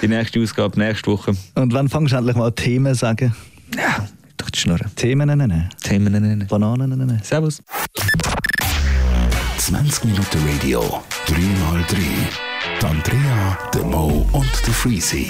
Die 0.02 0.08
nächste 0.08 0.40
Ausgabe 0.40 0.78
nächste 0.78 1.10
Woche. 1.10 1.32
Und 1.54 1.72
wann 1.72 1.88
fangst 1.88 2.12
du 2.12 2.16
endlich 2.16 2.36
mal 2.36 2.48
an 2.48 2.54
Themen 2.56 2.92
zu 2.94 3.00
sagen? 3.00 3.34
Ja, 3.76 4.08
doch 4.36 4.50
die 4.50 4.58
Schnurren. 4.58 4.90
Themen 4.96 5.26
nennen. 5.28 5.68
Themen 5.82 6.12
nennen. 6.12 6.46
Bananen 6.48 6.90
nennen. 6.90 7.20
Servus. 7.22 7.62
20 9.70 10.04
Minuten 10.06 10.48
Radio, 10.48 10.82
3x3. 11.28 11.96
Die 12.80 12.84
Andrea, 12.84 13.56
der 13.72 13.84
Mo 13.84 14.26
und 14.32 14.66
der 14.66 14.74
Freezy. 14.74 15.28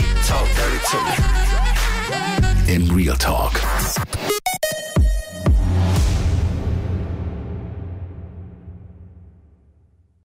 In 2.67 2.91
Real 2.91 3.19
Talk. 3.19 3.61